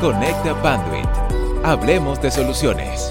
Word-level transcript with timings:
Conecta 0.00 0.54
Panduit. 0.60 1.08
Hablemos 1.64 2.20
de 2.20 2.30
soluciones. 2.30 3.10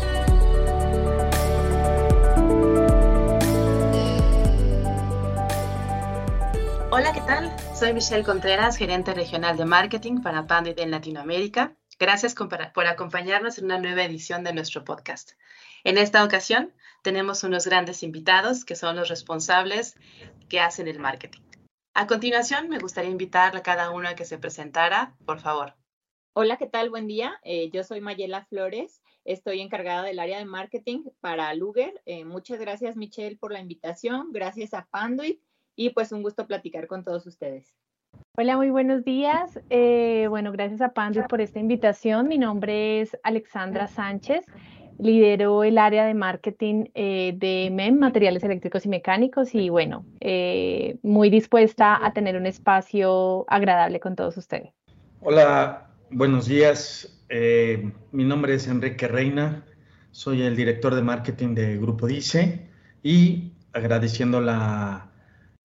Hola, 6.91 7.11
¿qué 7.11 7.21
tal? 7.21 7.51
Soy 7.73 7.91
Michelle 7.91 8.23
Contreras, 8.23 8.77
gerente 8.77 9.15
regional 9.15 9.57
de 9.57 9.65
marketing 9.65 10.21
para 10.21 10.45
Panduit 10.45 10.77
en 10.77 10.91
Latinoamérica. 10.91 11.75
Gracias 11.97 12.35
por 12.35 12.85
acompañarnos 12.85 13.57
en 13.57 13.65
una 13.65 13.79
nueva 13.79 14.03
edición 14.03 14.43
de 14.43 14.53
nuestro 14.53 14.85
podcast. 14.85 15.31
En 15.83 15.97
esta 15.97 16.23
ocasión 16.23 16.71
tenemos 17.01 17.43
unos 17.43 17.65
grandes 17.65 18.03
invitados 18.03 18.63
que 18.63 18.75
son 18.75 18.95
los 18.95 19.09
responsables 19.09 19.95
que 20.49 20.59
hacen 20.59 20.87
el 20.87 20.99
marketing. 20.99 21.41
A 21.95 22.05
continuación, 22.05 22.69
me 22.69 22.77
gustaría 22.77 23.09
invitar 23.09 23.57
a 23.57 23.63
cada 23.63 23.89
uno 23.89 24.07
a 24.07 24.13
que 24.13 24.25
se 24.25 24.37
presentara, 24.37 25.15
por 25.25 25.39
favor. 25.39 25.73
Hola, 26.37 26.57
¿qué 26.57 26.67
tal? 26.67 26.89
Buen 26.89 27.07
día. 27.07 27.39
Eh, 27.43 27.69
yo 27.71 27.85
soy 27.85 28.01
Mayela 28.01 28.43
Flores. 28.43 29.01
Estoy 29.23 29.61
encargada 29.61 30.03
del 30.03 30.19
área 30.19 30.37
de 30.37 30.43
marketing 30.43 31.05
para 31.21 31.53
Luger. 31.53 32.01
Eh, 32.05 32.25
muchas 32.25 32.59
gracias, 32.59 32.97
Michelle, 32.97 33.37
por 33.37 33.53
la 33.53 33.61
invitación. 33.61 34.33
Gracias 34.33 34.73
a 34.73 34.85
Panduit 34.91 35.39
y 35.77 35.91
pues 35.91 36.11
un 36.11 36.23
gusto 36.23 36.45
platicar 36.45 36.87
con 36.87 37.05
todos 37.05 37.25
ustedes. 37.25 37.73
Hola, 38.37 38.57
muy 38.57 38.69
buenos 38.69 39.05
días. 39.05 39.57
Eh, 39.69 40.25
bueno, 40.27 40.51
gracias 40.51 40.81
a 40.81 40.89
Panduit 40.89 41.25
por 41.27 41.39
esta 41.39 41.59
invitación. 41.59 42.27
Mi 42.27 42.37
nombre 42.37 42.99
es 42.99 43.17
Alexandra 43.23 43.87
Sánchez. 43.87 44.45
Lidero 44.99 45.63
el 45.63 45.77
área 45.77 46.05
de 46.05 46.15
marketing 46.15 46.83
de 46.93 47.69
MEM, 47.71 47.97
Materiales 47.97 48.43
Eléctricos 48.43 48.85
y 48.85 48.89
Mecánicos, 48.89 49.55
y 49.55 49.69
bueno, 49.69 50.05
muy 51.01 51.29
dispuesta 51.29 52.05
a 52.05 52.11
tener 52.11 52.35
un 52.35 52.45
espacio 52.45 53.45
agradable 53.47 54.01
con 54.01 54.17
todos 54.17 54.35
ustedes. 54.35 54.73
Hola, 55.21 55.94
Buenos 56.11 56.45
días, 56.45 57.19
eh, 57.29 57.91
mi 58.11 58.23
nombre 58.25 58.53
es 58.53 58.67
Enrique 58.67 59.07
Reina, 59.07 59.65
soy 60.11 60.43
el 60.43 60.55
director 60.55 60.93
de 60.93 61.01
marketing 61.01 61.55
de 61.55 61.77
Grupo 61.77 62.05
Dice 62.05 62.69
y 63.01 63.53
agradeciendo 63.73 64.39
la 64.39 65.09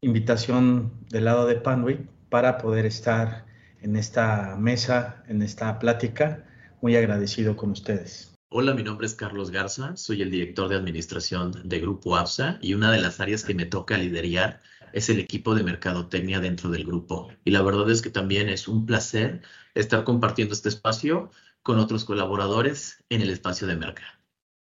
invitación 0.01 0.93
del 1.11 1.27
lado 1.27 1.47
de 1.47 1.57
Panway 1.57 2.09
para 2.31 2.57
poder 2.57 2.87
estar 2.87 3.45
en 3.83 3.97
esta 3.97 4.57
mesa, 4.59 5.23
en 5.29 5.43
esta 5.43 5.79
plática, 5.79 6.47
muy 6.81 6.97
agradecido 6.97 7.55
con 7.55 7.73
ustedes. 7.73 8.35
Hola, 8.49 8.73
mi 8.73 8.83
nombre 8.83 9.07
es 9.07 9.15
Carlos 9.15 9.51
Garza, 9.51 9.95
soy 9.97 10.23
el 10.23 10.31
director 10.31 10.71
de 10.71 10.77
administración 10.77 11.53
de 11.65 11.81
Grupo 11.81 12.17
APSA 12.17 12.59
y 12.63 12.73
una 12.73 12.91
de 12.91 13.01
las 13.01 13.21
áreas 13.21 13.45
que 13.45 13.55
me 13.55 13.67
toca 13.67 13.99
liderar 13.99 14.61
es 14.93 15.09
el 15.09 15.19
equipo 15.19 15.55
de 15.55 15.63
mercadotecnia 15.63 16.41
dentro 16.41 16.71
del 16.71 16.85
grupo. 16.85 17.33
Y 17.45 17.51
la 17.51 17.63
verdad 17.63 17.91
es 17.91 18.03
que 18.03 18.11
también 18.11 18.49
es 18.49 18.69
un 18.69 18.87
placer 18.87 19.43
estar 19.75 20.05
compartiendo 20.05 20.55
este 20.55 20.69
espacio 20.69 21.31
con 21.63 21.79
otros 21.79 22.05
colaboradores 22.05 23.05
en 23.09 23.23
el 23.23 23.31
espacio 23.31 23.67
de 23.67 23.77
Merca. 23.77 24.21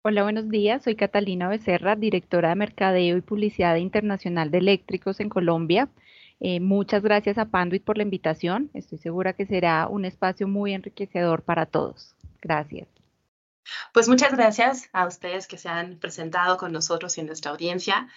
Hola, 0.03 0.23
buenos 0.23 0.49
días. 0.49 0.83
Soy 0.83 0.95
Catalina 0.95 1.49
Becerra, 1.49 1.95
directora 1.95 2.49
de 2.49 2.55
Mercadeo 2.55 3.17
y 3.17 3.21
Publicidad 3.21 3.75
Internacional 3.75 4.51
de 4.51 4.59
Eléctricos 4.59 5.19
en 5.19 5.29
Colombia. 5.29 5.89
Eh, 6.39 6.59
muchas 6.59 7.01
gracias 7.03 7.37
a 7.37 7.45
Panduit 7.45 7.83
por 7.83 7.97
la 7.97 8.03
invitación. 8.03 8.69
Estoy 8.73 8.99
segura 8.99 9.33
que 9.33 9.45
será 9.45 9.87
un 9.87 10.05
espacio 10.05 10.47
muy 10.47 10.73
enriquecedor 10.73 11.41
para 11.41 11.65
todos. 11.65 12.15
Gracias. 12.41 12.87
Pues 13.93 14.07
muchas 14.07 14.31
gracias 14.31 14.89
a 14.93 15.07
ustedes 15.07 15.47
que 15.47 15.57
se 15.57 15.67
han 15.67 15.97
presentado 15.97 16.57
con 16.57 16.71
nosotros 16.71 17.17
y 17.17 17.21
en 17.21 17.27
nuestra 17.27 17.51
audiencia. 17.51 18.07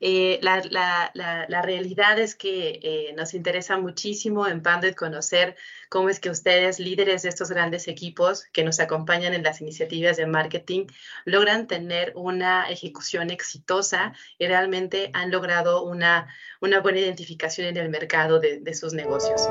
Eh, 0.00 0.38
la, 0.42 1.62
realidad 1.62 2.18
es 2.18 2.34
que 2.34 2.80
eh, 2.82 3.14
nos 3.16 3.32
interesa 3.34 3.78
muchísimo 3.78 4.46
en 4.46 4.62
Panduit 4.62 4.94
conocer 4.94 5.56
cómo 5.88 6.08
es 6.08 6.20
que 6.20 6.30
ustedes, 6.30 6.78
líderes 6.80 7.22
de 7.22 7.28
estos 7.28 7.50
grandes 7.50 7.88
equipos 7.88 8.44
que 8.52 8.64
nos 8.64 8.80
acompañan 8.80 9.34
en 9.34 9.42
las 9.42 9.60
iniciativas 9.60 10.16
de 10.16 10.26
marketing, 10.26 10.86
logran 11.24 11.66
tener 11.66 12.12
una 12.16 12.68
ejecución 12.68 13.30
exitosa 13.30 14.12
y 14.38 14.46
realmente 14.46 15.10
han 15.12 15.30
logrado 15.30 15.84
una, 15.84 16.28
una 16.60 16.80
buena 16.80 16.98
identificación 16.98 17.68
en 17.68 17.76
el 17.76 17.88
mercado 17.88 18.40
de 18.40 18.74
sus 18.74 18.92
negocios. 18.92 19.48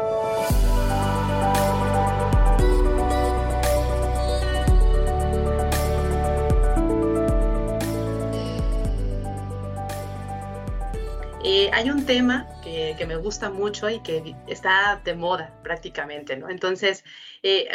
Eh, 11.55 11.69
hay 11.71 11.91
un 11.91 12.03
tema 12.07 12.47
que, 12.63 12.95
me 13.05 13.15
gusta 13.15 13.51
mucho 13.51 13.87
y 13.87 14.01
que 14.01 14.35
está 14.47 14.99
de 15.05 15.13
moda 15.13 15.55
prácticamente, 15.61 16.35
¿no? 16.35 16.49
Entonces, 16.49 17.03
eh, 17.43 17.69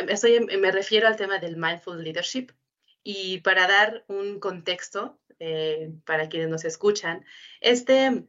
me 0.58 0.72
refiero 0.72 1.06
al 1.06 1.14
tema 1.14 1.38
del 1.38 1.56
mindful 1.56 2.02
leadership 2.02 2.48
y 3.04 3.38
para 3.38 3.68
dar 3.68 4.04
un 4.08 4.40
contexto 4.40 5.20
eh, 5.38 5.92
para 6.04 6.28
quienes 6.28 6.48
nos 6.48 6.64
escuchan, 6.64 7.24
este, 7.60 8.24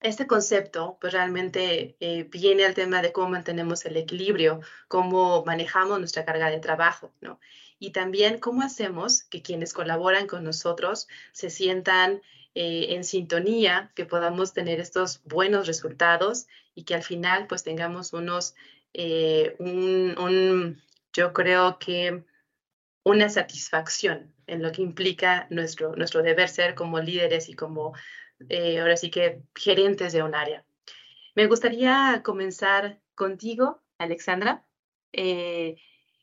este 0.00 0.26
concepto 0.26 0.96
pues 1.02 1.12
realmente 1.12 1.98
viene 2.30 2.64
al 2.64 2.72
tema 2.72 3.02
de 3.02 3.12
cómo 3.12 3.28
mantenemos 3.28 3.84
el 3.84 3.98
equilibrio, 3.98 4.60
cómo 4.88 5.44
manejamos 5.44 5.98
nuestra 5.98 6.24
carga 6.24 6.48
de 6.48 6.60
trabajo, 6.60 7.12
¿no? 7.20 7.40
Y 7.78 7.90
también 7.90 8.38
cómo 8.40 8.62
hacemos 8.62 9.22
que 9.24 9.42
quienes 9.42 9.74
colaboran 9.74 10.26
con 10.26 10.44
nosotros 10.44 11.08
se 11.32 11.50
sientan 11.50 12.22
eh, 12.60 12.96
en 12.96 13.04
sintonía, 13.04 13.92
que 13.94 14.04
podamos 14.04 14.52
tener 14.52 14.80
estos 14.80 15.22
buenos 15.22 15.68
resultados 15.68 16.48
y 16.74 16.82
que 16.82 16.96
al 16.96 17.04
final 17.04 17.46
pues 17.46 17.62
tengamos 17.62 18.12
unos, 18.12 18.56
eh, 18.94 19.54
un, 19.60 20.82
yo 21.12 21.32
creo 21.32 21.78
que 21.78 22.24
una 23.04 23.28
satisfacción 23.28 24.34
en 24.48 24.60
lo 24.60 24.72
que 24.72 24.82
implica 24.82 25.46
nuestro, 25.50 25.94
nuestro 25.94 26.20
deber 26.24 26.48
ser 26.48 26.74
como 26.74 26.98
líderes 26.98 27.48
y 27.48 27.54
como, 27.54 27.94
eh, 28.48 28.80
ahora 28.80 28.96
sí 28.96 29.08
que, 29.08 29.40
gerentes 29.54 30.12
de 30.12 30.24
un 30.24 30.34
área. 30.34 30.64
Me 31.36 31.46
gustaría 31.46 32.22
comenzar 32.24 32.98
contigo, 33.14 33.80
Alexandra. 33.98 34.64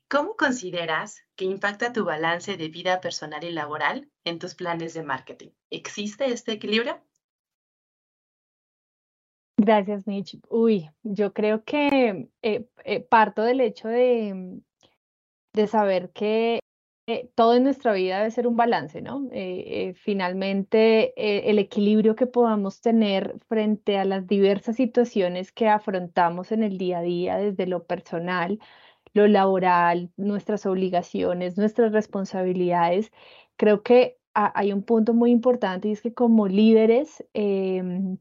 ¿Cómo 0.07 0.35
consideras 0.35 1.23
que 1.35 1.45
impacta 1.45 1.91
tu 1.91 2.05
balance 2.05 2.57
de 2.57 2.69
vida 2.69 3.01
personal 3.01 3.43
y 3.43 3.51
laboral 3.51 4.07
en 4.23 4.37
tus 4.37 4.53
planes 4.53 4.93
de 4.93 5.01
marketing? 5.01 5.49
¿Existe 5.71 6.25
este 6.27 6.51
equilibrio? 6.51 7.01
Gracias, 9.57 10.05
Mitch. 10.05 10.37
Uy, 10.49 10.91
yo 11.01 11.33
creo 11.33 11.63
que 11.63 12.29
eh, 12.43 12.67
eh, 12.83 12.99
parto 12.99 13.41
del 13.41 13.61
hecho 13.61 13.87
de, 13.87 14.61
de 15.53 15.67
saber 15.67 16.11
que 16.11 16.59
eh, 17.07 17.31
todo 17.33 17.55
en 17.55 17.63
nuestra 17.63 17.93
vida 17.93 18.19
debe 18.19 18.29
ser 18.29 18.45
un 18.45 18.57
balance, 18.57 19.01
¿no? 19.01 19.27
finalmente, 19.95 21.13
el 21.49 21.59
equilibrio 21.59 22.15
que 22.15 22.27
podamos 22.27 22.81
tener 22.81 23.39
frente 23.47 23.97
a 23.97 24.05
las 24.05 24.27
diversas 24.27 24.75
situaciones 24.75 25.51
que 25.51 25.67
afrontamos 25.67 26.51
en 26.51 26.63
el 26.63 26.77
día 26.77 26.99
a 26.99 27.03
día, 27.03 27.37
desde 27.37 27.65
lo 27.67 27.85
personal, 27.85 28.59
lo 29.15 29.27
laboral, 29.27 30.11
nuestras 30.17 30.65
obligaciones, 30.67 31.57
nuestras 31.57 31.91
responsabilidades, 31.93 33.11
creo 33.57 33.81
que 33.83 34.17
hay 34.33 34.73
un 34.73 34.83
punto 34.83 35.13
muy 35.13 35.31
importante 35.31 35.87
y 35.87 35.93
es 35.93 36.01
que 36.01 36.13
como 36.13 36.47
líderes, 36.47 37.23
em, 37.33 38.17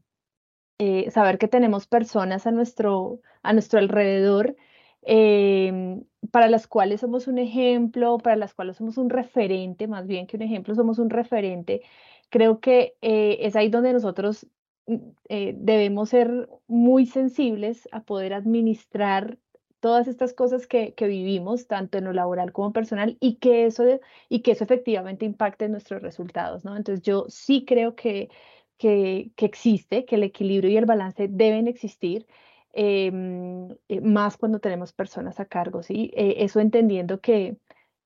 eh, 0.79 1.11
saber 1.11 1.37
que 1.37 1.47
tenemos 1.49 1.87
personas 1.87 2.47
a 2.47 2.51
nuestro, 2.51 3.21
a 3.43 3.53
nuestro 3.53 3.79
alrededor 3.79 4.55
em, 5.03 6.03
para 6.31 6.49
las 6.49 6.67
cuales 6.67 7.01
somos 7.01 7.27
un 7.27 7.37
ejemplo, 7.39 8.17
para 8.17 8.35
las 8.37 8.53
cuales 8.53 8.77
somos 8.77 8.97
un 8.97 9.09
referente, 9.09 9.87
más 9.87 10.07
bien 10.07 10.27
que 10.27 10.37
un 10.37 10.43
ejemplo, 10.43 10.75
somos 10.75 10.99
un 10.99 11.09
referente, 11.09 11.81
creo 12.29 12.59
que 12.59 12.95
eh, 13.01 13.37
es 13.41 13.55
ahí 13.55 13.69
donde 13.69 13.93
nosotros 13.93 14.47
mm, 14.87 14.95
eh, 15.29 15.53
debemos 15.57 16.09
ser 16.09 16.49
muy 16.67 17.05
sensibles 17.05 17.87
a 17.91 18.03
poder 18.03 18.33
administrar 18.33 19.37
todas 19.79 20.07
estas 20.07 20.33
cosas 20.33 20.67
que, 20.67 20.93
vivimos, 20.99 21.67
tanto 21.67 21.97
en 21.97 22.05
lo 22.05 22.13
laboral 22.13 22.51
como 22.53 22.73
personal, 22.73 23.17
y 23.19 23.35
que 23.35 23.65
eso, 23.65 23.83
y 24.29 24.41
que 24.41 24.51
eso 24.51 24.63
efectivamente 24.63 25.25
impacte 25.25 25.65
en 25.65 25.71
nuestros 25.71 26.01
resultados, 26.01 26.65
¿no? 26.65 26.75
Entonces 26.75 27.03
yo 27.03 27.25
sí 27.29 27.65
creo 27.65 27.95
que, 27.95 28.29
que, 28.77 29.31
existe, 29.37 30.05
que 30.05 30.15
el 30.15 30.23
equilibrio 30.23 30.71
y 30.71 30.77
el 30.77 30.85
balance 30.85 31.27
deben 31.29 31.67
existir, 31.67 32.27
em, 32.73 33.69
eh, 33.87 34.01
más 34.01 34.37
cuando 34.37 34.59
tenemos 34.59 34.91
personas 34.93 35.39
a 35.39 35.45
cargo, 35.45 35.83
¿sí? 35.83 36.11
Eh, 36.15 36.35
eso 36.39 36.59
entendiendo 36.59 37.21
que, 37.21 37.57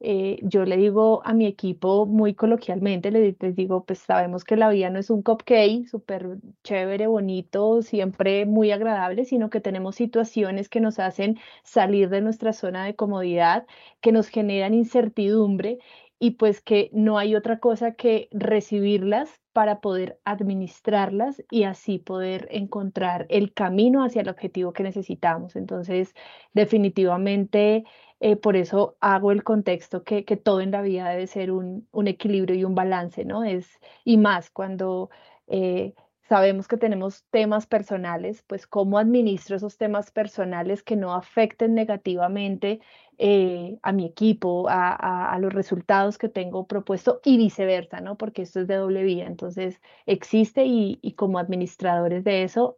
eh, 0.01 0.39
yo 0.43 0.65
le 0.65 0.77
digo 0.77 1.21
a 1.25 1.33
mi 1.33 1.45
equipo 1.45 2.05
muy 2.05 2.33
coloquialmente, 2.33 3.11
les, 3.11 3.37
digo, 3.55 3.83
pues 3.85 3.99
sabemos 3.99 4.43
que 4.43 4.55
la 4.55 4.69
vida 4.69 4.89
no 4.89 4.99
es 4.99 5.09
un 5.09 5.21
cupcake 5.23 5.87
súper 5.87 6.37
chévere, 6.63 7.07
bonito, 7.07 7.81
siempre 7.81 8.45
muy 8.45 8.71
agradable, 8.71 9.25
sino 9.25 9.49
que 9.49 9.59
tenemos 9.61 9.95
situaciones 9.95 10.69
que 10.69 10.79
nos 10.79 10.99
hacen 10.99 11.39
salir 11.63 12.09
de 12.09 12.21
nuestra 12.21 12.53
zona 12.53 12.85
de 12.85 12.95
comodidad, 12.95 13.67
que 14.01 14.11
nos 14.11 14.29
generan 14.29 14.73
incertidumbre 14.73 15.79
y 16.19 16.31
pues 16.31 16.61
que 16.61 16.89
no 16.93 17.17
hay 17.17 17.35
otra 17.35 17.59
cosa 17.59 17.93
que 17.93 18.27
recibirlas 18.31 19.41
para 19.53 19.81
poder 19.81 20.19
administrarlas 20.25 21.43
y 21.49 21.63
así 21.63 21.97
poder 21.97 22.47
encontrar 22.51 23.25
el 23.29 23.53
camino 23.53 24.03
hacia 24.03 24.21
el 24.21 24.29
objetivo 24.29 24.73
que 24.73 24.83
necesitamos. 24.83 25.55
Entonces, 25.55 26.13
definitivamente 26.53 27.85
eh, 28.19 28.35
por 28.35 28.55
eso 28.57 28.97
hago 28.99 29.31
el 29.31 29.43
contexto 29.43 30.03
que, 30.03 30.23
todo 30.23 30.61
en 30.61 30.71
la 30.71 30.81
vida 30.81 31.09
debe 31.09 31.27
ser 31.27 31.51
un, 31.51 31.87
equilibrio 32.07 32.55
y 32.55 32.65
un 32.65 32.75
balance, 32.75 33.23
¿no? 33.25 33.43
Es, 33.43 33.79
y 34.03 34.17
más 34.17 34.49
cuando 34.49 35.09
eh, 35.47 35.93
sabemos 36.27 36.67
que 36.67 36.77
tenemos 36.77 37.23
temas 37.31 37.65
personales, 37.65 38.43
pues 38.47 38.67
cómo 38.67 38.99
administro 38.99 39.55
esos 39.55 39.77
temas 39.77 40.11
personales 40.11 40.83
que 40.83 40.95
no 40.97 41.13
afecten 41.13 41.73
negativamente 41.75 42.81
eh, 43.17 43.77
a 43.83 43.91
mi 43.93 44.05
equipo, 44.05 44.67
a, 44.69 45.37
los 45.39 45.53
resultados 45.53 46.17
que 46.17 46.29
tengo 46.29 46.67
propuesto 46.67 47.21
y 47.23 47.37
viceversa, 47.37 48.01
¿no? 48.01 48.17
Porque 48.17 48.41
esto 48.43 48.61
es 48.61 48.67
de 48.67 48.75
doble 48.75 49.03
vía. 49.03 49.27
Entonces, 49.27 49.81
existe 50.05 50.65
y, 50.65 51.13
como 51.17 51.39
administradores 51.39 52.23
de 52.23 52.43
eso, 52.43 52.77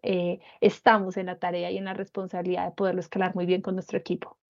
estamos 0.61 1.17
en 1.17 1.27
la 1.27 1.39
tarea 1.39 1.71
y 1.71 1.77
en 1.77 1.85
la 1.85 1.93
responsabilidad 1.93 2.65
de 2.65 2.71
poderlo 2.75 3.01
escalar 3.01 3.35
muy 3.35 3.45
bien 3.45 3.61
con 3.61 3.75
nuestro 3.75 3.97
equipo. 3.97 4.40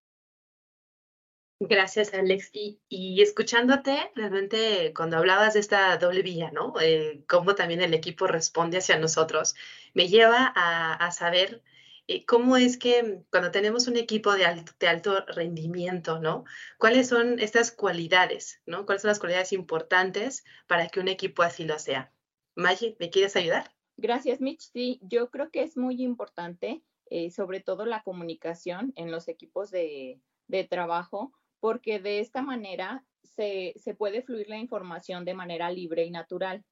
Gracias, 1.63 2.12
Alex. 2.16 2.50
Y, 2.90 3.22
escuchándote, 3.22 4.12
realmente 4.16 4.94
cuando 4.96 5.18
hablabas 5.18 5.54
de 5.54 5.60
esta 5.60 5.96
doble 5.98 6.24
vía, 6.24 6.50
¿no? 6.50 6.74
Eh, 6.81 7.24
cómo 7.28 7.54
también 7.54 7.81
el 7.81 7.94
equipo 7.94 8.25
responde 8.25 8.80
hacia 8.80 8.98
nosotros, 8.98 9.54
me 9.94 10.08
lleva 10.08 10.52
a, 10.56 11.12
saber 11.12 11.62
eh, 12.08 12.25
cómo 12.25 12.58
es 12.58 12.80
que 12.80 13.22
cuando 13.30 13.52
tenemos 13.52 13.88
un 13.88 13.98
equipo 13.98 14.34
de 14.34 14.46
alto, 14.46 14.72
de 14.80 14.88
alto 14.88 15.24
rendimiento, 15.28 16.18
¿no? 16.18 16.46
¿Cuáles 16.80 17.08
son 17.10 17.38
estas 17.38 17.72
cualidades, 17.72 18.60
¿no? 18.66 18.88
¿Cuáles 18.88 19.04
son 19.04 19.10
las 19.10 19.19
cualidades 19.19 19.54
importantes 19.54 20.44
para 20.66 20.88
que 20.88 21.00
un 21.00 21.10
equipo 21.10 21.44
así 21.44 21.66
lo 21.66 21.78
sea? 21.78 22.12
Maggie, 22.56 22.96
¿me 23.00 23.12
quieres 23.12 23.36
ayudar? 23.36 23.72
Gracias, 23.98 24.42
Mitch. 24.42 24.72
Sí, 24.74 25.00
yo 25.04 25.30
creo 25.30 25.52
que 25.52 25.62
es 25.62 25.78
muy 25.78 26.02
importante, 26.02 26.81
eh, 27.12 27.30
sobre 27.30 27.60
todo 27.60 27.86
la 27.86 28.02
comunicación 28.02 28.94
en 28.96 29.12
los 29.12 29.28
equipos 29.28 29.69
de, 29.69 30.19
de 30.48 30.63
trabajo 30.63 31.31
porque 31.62 32.00
de 32.00 32.19
esta 32.19 32.42
manera 32.42 33.06
se, 33.24 33.74
puede 33.98 34.22
fluir 34.24 34.50
la 34.50 34.58
información 34.58 35.24
de 35.24 35.34
manera 35.34 35.72
libre 35.72 36.04
y 36.04 36.12
natural. 36.12 36.66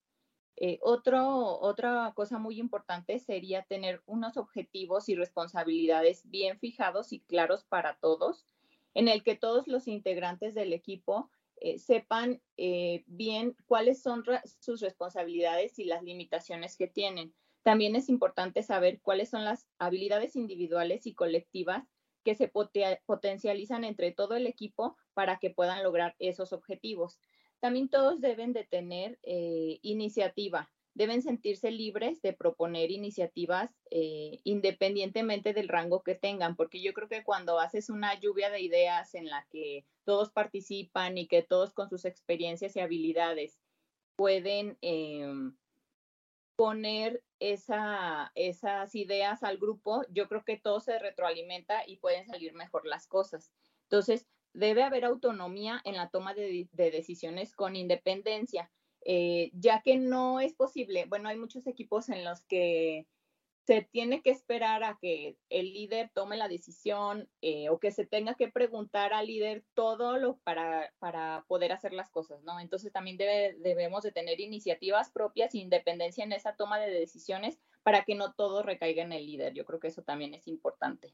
Eh, 0.58 0.80
otra 0.82 2.12
cosa 2.16 2.38
muy 2.38 2.60
importante 2.60 3.20
sería 3.20 3.64
tener 3.64 4.02
unos 4.06 4.36
objetivos 4.36 5.08
y 5.08 5.16
responsabilidades 5.16 6.30
bien 6.30 6.60
fijados 6.60 7.14
y 7.14 7.22
claros 7.22 7.64
para 7.64 7.98
todos, 8.02 8.46
en 8.94 9.08
el 9.08 9.24
que 9.24 9.36
todos 9.36 9.68
los 9.68 9.88
integrantes 9.88 10.54
del 10.56 10.74
equipo 10.74 11.30
eh, 11.62 11.78
sepan 11.78 12.42
eh, 12.58 13.04
bien 13.06 13.56
cuáles 13.68 14.02
son 14.02 14.24
sus 14.60 14.82
responsabilidades 14.82 15.78
y 15.78 15.86
las 15.86 16.04
limitaciones 16.04 16.76
que 16.76 16.88
tienen. 16.88 17.34
También 17.64 17.96
es 17.96 18.10
importante 18.10 18.64
saber 18.64 19.00
cuáles 19.02 19.30
son 19.30 19.46
las 19.46 19.68
habilidades 19.78 20.36
individuales 20.36 21.06
y 21.06 21.14
colectivas 21.14 21.88
que 22.24 22.36
se 22.36 22.52
potencializan 23.06 23.84
entre 23.84 24.12
todo 24.12 24.36
el 24.36 24.48
equipo 24.48 24.98
para 25.14 25.40
que 25.40 25.50
puedan 25.50 25.84
lograr 25.84 26.16
esos 26.20 26.54
objetivos. 26.54 27.20
También 27.60 27.90
todos 27.90 28.22
deben 28.22 28.54
de 28.54 28.64
tener 28.64 29.20
eh, 29.24 29.80
iniciativa, 29.82 30.72
deben 30.94 31.22
sentirse 31.22 31.72
libres 31.72 32.22
de 32.22 32.34
proponer 32.34 32.92
iniciativas 32.92 33.72
eh, 33.92 34.40
independientemente 34.44 35.54
del 35.54 35.68
rango 35.68 36.04
que 36.04 36.16
tengan, 36.16 36.56
porque 36.56 36.82
yo 36.82 36.94
creo 36.94 37.08
que 37.08 37.24
cuando 37.24 37.60
haces 37.60 37.90
una 37.90 38.20
lluvia 38.20 38.50
de 38.50 38.62
ideas 38.62 39.16
en 39.16 39.28
la 39.28 39.46
que 39.50 39.86
todos 40.04 40.32
participan 40.32 41.18
y 41.18 41.28
que 41.28 41.42
todos 41.42 41.74
con 41.74 41.90
sus 41.90 42.06
experiencias 42.06 42.76
y 42.76 42.80
habilidades 42.80 43.60
pueden 44.16 44.78
em, 44.82 45.56
poner 46.60 47.24
esa, 47.40 48.34
esas 48.36 48.94
ideas 48.94 49.44
al 49.44 49.60
grupo, 49.60 50.04
yo 50.10 50.28
creo 50.28 50.44
que 50.44 50.58
todo 50.58 50.82
se 50.82 51.00
retroalimenta 51.00 51.88
y 51.88 51.96
pueden 51.96 52.26
salir 52.26 52.54
mejor 52.54 52.86
las 52.86 53.08
cosas. 53.08 53.54
Entonces, 53.84 54.28
debe 54.52 54.84
haber 54.84 55.06
autonomía 55.06 55.80
en 55.86 55.96
la 55.96 56.10
toma 56.10 56.34
de, 56.34 56.68
decisiones 56.74 57.56
con 57.56 57.78
independencia, 57.78 58.70
eh, 59.06 59.52
ya 59.54 59.82
que 59.84 59.96
no 59.96 60.42
es 60.42 60.54
posible, 60.54 61.06
bueno, 61.06 61.30
hay 61.30 61.38
muchos 61.38 61.66
equipos 61.66 62.10
en 62.10 62.26
los 62.26 62.44
que 62.44 63.08
se 63.70 63.84
tiene 63.84 64.24
que 64.24 64.32
esperar 64.32 64.84
a 64.84 64.98
que 65.00 65.38
el 65.52 65.74
líder 65.74 66.10
tome 66.16 66.38
la 66.38 66.48
decisión 66.48 67.30
eh, 67.44 67.70
o 67.70 67.78
que 67.78 67.92
se 67.92 68.04
tenga 68.04 68.34
que 68.34 68.48
preguntar 68.48 69.14
al 69.14 69.28
líder 69.28 69.64
todo 69.76 70.18
lo 70.18 70.40
para, 70.40 70.92
para 70.98 71.46
poder 71.48 71.72
hacer 71.72 71.94
las 71.94 72.10
cosas, 72.10 72.42
¿no? 72.42 72.60
Entonces 72.60 72.92
también 72.92 73.16
debemos 73.18 74.02
de 74.02 74.12
tener 74.12 74.40
iniciativas 74.40 75.12
propias 75.12 75.54
e 75.54 75.60
independencia 75.60 76.24
en 76.24 76.34
esa 76.34 76.56
toma 76.56 76.80
de 76.80 76.90
decisiones 76.90 77.60
para 77.84 78.06
que 78.06 78.16
no 78.16 78.34
todo 78.34 78.64
recaiga 78.64 79.04
en 79.04 79.14
el 79.14 79.28
líder. 79.28 79.54
Yo 79.54 79.66
creo 79.66 79.80
que 79.80 79.90
eso 79.90 80.02
también 80.02 80.34
es 80.34 80.48
importante. 80.48 81.14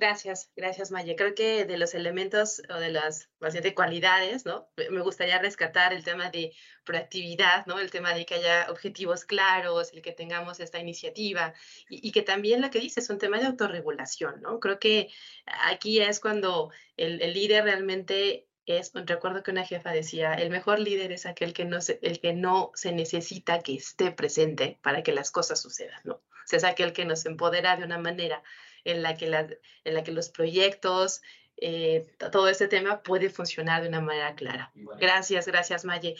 Gracias, 0.00 0.50
gracias 0.56 0.90
Maya. 0.90 1.14
Creo 1.14 1.34
que 1.34 1.66
de 1.66 1.76
los 1.76 1.94
elementos 1.94 2.62
o 2.70 2.76
de 2.76 2.88
las 2.88 3.28
bastante 3.38 3.74
cualidades, 3.74 4.46
¿no? 4.46 4.66
Me 4.90 5.02
gustaría 5.02 5.38
rescatar 5.38 5.92
el 5.92 6.02
tema 6.04 6.30
de 6.30 6.54
proactividad, 6.84 7.66
¿no? 7.66 7.78
El 7.78 7.90
tema 7.90 8.14
de 8.14 8.24
que 8.24 8.36
haya 8.36 8.70
objetivos 8.70 9.26
claros, 9.26 9.92
el 9.92 10.00
que 10.00 10.12
tengamos 10.12 10.58
esta 10.58 10.78
iniciativa 10.78 11.52
y, 11.90 12.12
que 12.12 12.22
también 12.22 12.62
lo 12.62 12.70
que 12.70 12.80
dice 12.80 13.00
es 13.00 13.10
un 13.10 13.18
tema 13.18 13.40
de 13.40 13.44
autorregulación, 13.44 14.40
¿no? 14.40 14.58
Creo 14.58 14.78
que 14.78 15.10
aquí 15.44 16.00
es 16.00 16.18
cuando 16.18 16.70
el, 16.96 17.20
el 17.20 17.34
líder 17.34 17.64
realmente 17.64 18.48
es, 18.64 18.92
recuerdo 18.94 19.42
que 19.42 19.50
una 19.50 19.66
jefa 19.66 19.92
decía, 19.92 20.32
el 20.32 20.48
mejor 20.48 20.78
líder 20.78 21.12
es 21.12 21.26
aquel 21.26 21.52
que 21.52 21.66
no 21.66 21.82
se, 21.82 21.98
el 22.00 22.20
que 22.20 22.32
no 22.32 22.70
se 22.74 22.92
necesita 22.92 23.60
que 23.60 23.74
esté 23.74 24.12
presente 24.12 24.78
para 24.80 25.02
que 25.02 25.12
las 25.12 25.30
cosas 25.30 25.60
sucedan, 25.60 26.00
¿no? 26.04 26.14
O 26.14 26.46
sea, 26.46 26.56
es 26.56 26.64
aquel 26.64 26.94
que 26.94 27.04
nos 27.04 27.26
empodera 27.26 27.76
de 27.76 27.84
una 27.84 27.98
manera 27.98 28.42
en 28.84 29.02
la 29.02 29.16
que, 29.16 29.26
en 29.26 29.94
la 29.94 30.04
que 30.04 30.12
los 30.12 30.28
proyectos, 30.30 31.22
eh, 31.62 32.06
todo 32.32 32.48
este 32.48 32.68
tema 32.68 33.02
puede 33.02 33.28
funcionar 33.28 33.82
de 33.82 33.88
una 33.88 34.00
manera 34.00 34.34
clara. 34.34 34.72
Gracias, 34.98 35.46
gracias 35.46 35.84
Maye. 35.84 36.16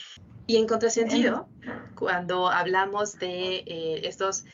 Y 0.47 0.57
en 0.57 0.67
contrasentido, 0.67 1.49
cuando 1.95 2.49
hablamos 2.49 3.19
de 3.19 3.63
eh, 3.67 4.01
estos, 4.05 4.45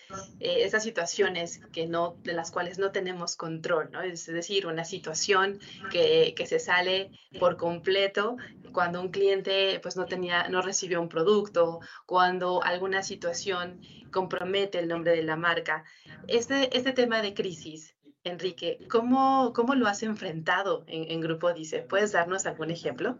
eh, 0.41 0.58
estas 0.62 0.85
situaciones 0.85 1.61
que 1.73 1.87
no, 1.87 2.17
de 2.23 2.35
las 2.35 2.50
cuales 2.50 2.79
no 2.79 2.93
tenemos 2.93 3.35
control, 3.35 3.91
¿no? 3.93 4.03
es 4.03 4.26
decir, 4.26 4.67
una 4.67 4.85
situación 4.85 5.59
que, 5.91 6.35
que, 6.37 6.47
se 6.47 6.59
sale 6.59 7.11
por 7.41 7.56
completo 7.56 8.37
cuando 8.73 9.00
un 9.00 9.11
cliente 9.11 9.81
pues, 9.82 9.97
no, 9.97 10.05
tenía, 10.05 10.49
no 10.50 10.61
recibió 10.61 11.00
un 11.00 11.09
producto, 11.09 11.81
cuando 12.05 12.62
alguna 12.62 13.02
situación 13.02 13.81
compromete 14.12 14.79
el 14.79 14.88
nombre 14.88 15.12
de 15.12 15.23
la 15.23 15.37
marca. 15.37 15.82
Este, 16.29 16.76
este 16.76 16.93
tema 16.93 17.23
de 17.23 17.32
crisis, 17.32 17.95
Enrique, 18.26 18.78
¿cómo, 18.90 19.52
cómo 19.55 19.75
lo 19.75 19.87
has 19.87 20.02
enfrentado 20.02 20.85
en, 20.88 21.21
Grupo 21.21 21.52
Dice? 21.52 21.80
¿Puedes 21.80 22.12
darnos 22.12 22.47
algún 22.47 22.71
ejemplo? 22.71 23.16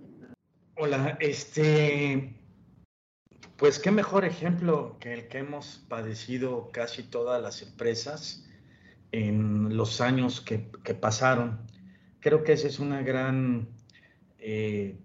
Hola, 0.77 1.17
este, 1.21 2.35
pues 3.57 3.79
qué 3.79 3.91
mejor 3.91 4.25
ejemplo 4.25 4.97
que 5.01 5.15
el 5.15 5.29
que 5.29 5.39
hemos 5.39 5.85
padecido 5.89 6.71
casi 6.73 7.03
todas 7.03 7.41
las 7.41 7.63
empresas 7.63 8.47
en 9.13 9.77
los 9.77 10.01
años 10.01 10.41
que, 10.41 10.59
pasaron. 10.95 11.61
Creo 12.21 12.43
que 12.43 12.53
ese 12.53 12.69
es 12.69 12.81
una 12.81 13.03
gran, 13.03 13.69
eh, 14.39 14.99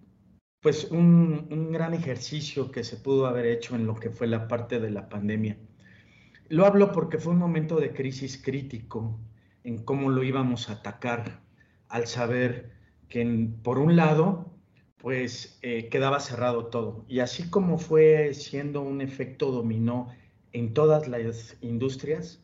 pues 0.62 0.86
un, 0.86 1.48
un, 1.52 1.72
gran 1.72 1.94
ejercicio 1.94 2.72
que 2.72 2.84
se 2.84 2.98
pudo 2.98 3.28
haber 3.28 3.46
hecho 3.46 3.76
en 3.76 3.86
lo 3.86 3.96
que 3.96 4.10
fue 4.10 4.28
la 4.28 4.48
parte 4.48 4.80
de 4.80 4.90
la 4.90 5.08
pandemia. 5.08 5.58
Lo 6.50 6.66
hablo 6.66 6.92
porque 6.92 7.20
fue 7.20 7.34
un 7.34 7.40
momento 7.40 7.80
de 7.80 7.94
crisis 7.94 8.42
crítico 8.44 9.18
en 9.64 9.84
cómo 9.84 10.10
lo 10.10 10.24
íbamos 10.24 10.70
a 10.70 10.74
atacar 10.74 11.42
al 11.90 12.08
saber 12.08 12.72
que 13.10 13.50
por 13.64 13.78
un 13.78 13.96
lado 13.96 14.52
pues 14.98 15.58
eh, 15.64 15.90
quedaba 15.90 16.20
cerrado 16.20 16.68
todo. 16.68 17.06
Y 17.08 17.20
así 17.20 17.50
como 17.50 17.80
fue 17.80 18.34
siendo 18.34 18.82
un 18.82 19.02
efecto 19.02 19.52
dominó 19.52 20.10
en 20.54 20.74
todas 20.74 21.08
las 21.08 21.58
industrias 21.62 22.44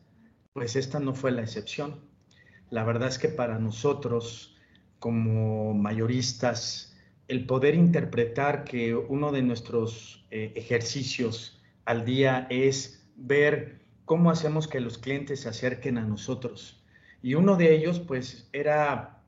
pues 0.52 0.76
esta 0.76 0.98
no 0.98 1.14
fue 1.14 1.30
la 1.30 1.42
excepción. 1.42 2.00
La 2.70 2.84
verdad 2.84 3.08
es 3.08 3.18
que 3.18 3.28
para 3.28 3.58
nosotros 3.58 4.56
como 4.98 5.74
mayoristas 5.74 6.96
el 7.28 7.46
poder 7.46 7.74
interpretar 7.74 8.64
que 8.64 8.94
uno 8.94 9.32
de 9.32 9.42
nuestros 9.42 10.26
eh, 10.30 10.52
ejercicios 10.56 11.60
al 11.84 12.04
día 12.04 12.46
es 12.50 13.06
ver 13.16 13.82
cómo 14.04 14.30
hacemos 14.30 14.66
que 14.66 14.80
los 14.80 14.98
clientes 14.98 15.40
se 15.40 15.48
acerquen 15.48 15.98
a 15.98 16.04
nosotros 16.04 16.77
y 17.22 17.34
uno 17.34 17.56
de 17.56 17.74
ellos, 17.74 18.00
pues, 18.00 18.48
era 18.52 19.22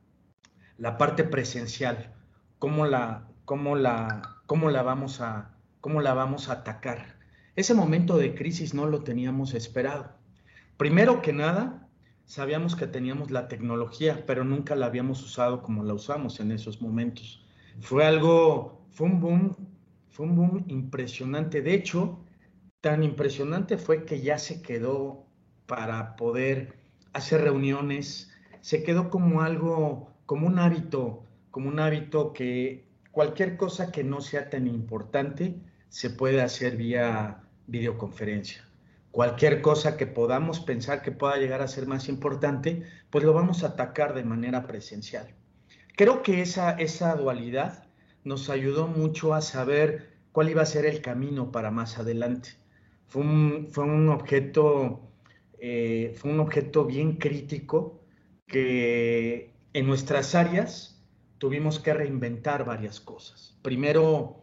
la 0.78 0.96
parte 0.96 1.24
presencial, 1.24 2.14
cómo 2.58 2.86
la, 2.86 3.28
cómo 3.44 3.76
la, 3.76 4.36
cómo 4.46 4.70
la, 4.70 4.82
vamos, 4.82 5.20
a, 5.20 5.56
cómo 5.80 6.00
la 6.00 6.14
vamos 6.14 6.48
a 6.48 6.54
atacar. 6.54 7.18
Ese 7.56 7.74
momento 7.74 8.16
de 8.16 8.34
crisis 8.34 8.74
no 8.74 8.86
lo 8.86 9.02
teníamos 9.02 9.54
esperado. 9.54 10.12
Primero 10.76 11.20
que 11.20 11.32
nada, 11.32 11.88
sabíamos 12.24 12.76
que 12.76 12.86
teníamos 12.86 13.30
la 13.30 13.48
tecnología, 13.48 14.24
pero 14.24 14.44
nunca 14.44 14.76
la 14.76 14.86
habíamos 14.86 15.22
usado 15.22 15.62
como 15.62 15.84
la 15.84 15.94
usamos 15.94 16.40
en 16.40 16.52
esos 16.52 16.80
momentos. 16.80 17.44
Fue 17.80 18.06
algo, 18.06 18.86
fue 18.90 19.08
un 19.08 19.20
boom, 19.20 19.56
fue 20.10 20.26
un 20.26 20.36
boom 20.36 20.64
impresionante. 20.68 21.60
De 21.60 21.74
hecho, 21.74 22.24
tan 22.80 23.02
impresionante 23.02 23.76
fue 23.76 24.04
que 24.04 24.20
ya 24.22 24.38
se 24.38 24.62
quedó 24.62 25.26
para 25.66 26.16
poder 26.16 26.79
hacer 27.12 27.42
reuniones, 27.42 28.30
se 28.60 28.82
quedó 28.82 29.10
como 29.10 29.42
algo, 29.42 30.12
como 30.26 30.46
un 30.46 30.58
hábito, 30.58 31.24
como 31.50 31.68
un 31.68 31.80
hábito 31.80 32.32
que 32.32 32.84
cualquier 33.10 33.56
cosa 33.56 33.90
que 33.90 34.04
no 34.04 34.20
sea 34.20 34.50
tan 34.50 34.66
importante 34.66 35.56
se 35.88 36.10
puede 36.10 36.40
hacer 36.40 36.76
vía 36.76 37.42
videoconferencia. 37.66 38.64
Cualquier 39.10 39.60
cosa 39.60 39.96
que 39.96 40.06
podamos 40.06 40.60
pensar 40.60 41.02
que 41.02 41.10
pueda 41.10 41.36
llegar 41.36 41.62
a 41.62 41.68
ser 41.68 41.86
más 41.86 42.08
importante, 42.08 42.84
pues 43.10 43.24
lo 43.24 43.32
vamos 43.32 43.64
a 43.64 43.68
atacar 43.68 44.14
de 44.14 44.22
manera 44.22 44.66
presencial. 44.66 45.34
Creo 45.96 46.22
que 46.22 46.42
esa, 46.42 46.72
esa 46.72 47.14
dualidad 47.16 47.84
nos 48.22 48.50
ayudó 48.50 48.86
mucho 48.86 49.34
a 49.34 49.40
saber 49.40 50.10
cuál 50.32 50.50
iba 50.50 50.62
a 50.62 50.66
ser 50.66 50.86
el 50.86 51.02
camino 51.02 51.50
para 51.50 51.70
más 51.70 51.98
adelante. 51.98 52.50
Fue 53.08 53.22
un, 53.22 53.68
fue 53.72 53.84
un 53.84 54.08
objeto, 54.08 55.09
eh, 55.60 56.14
fue 56.16 56.30
un 56.30 56.40
objeto 56.40 56.84
bien 56.84 57.16
crítico 57.16 58.00
que 58.46 59.52
en 59.72 59.86
nuestras 59.86 60.34
áreas 60.34 61.02
tuvimos 61.38 61.78
que 61.78 61.94
reinventar 61.94 62.64
varias 62.64 63.00
cosas. 63.00 63.58
Primero, 63.62 64.42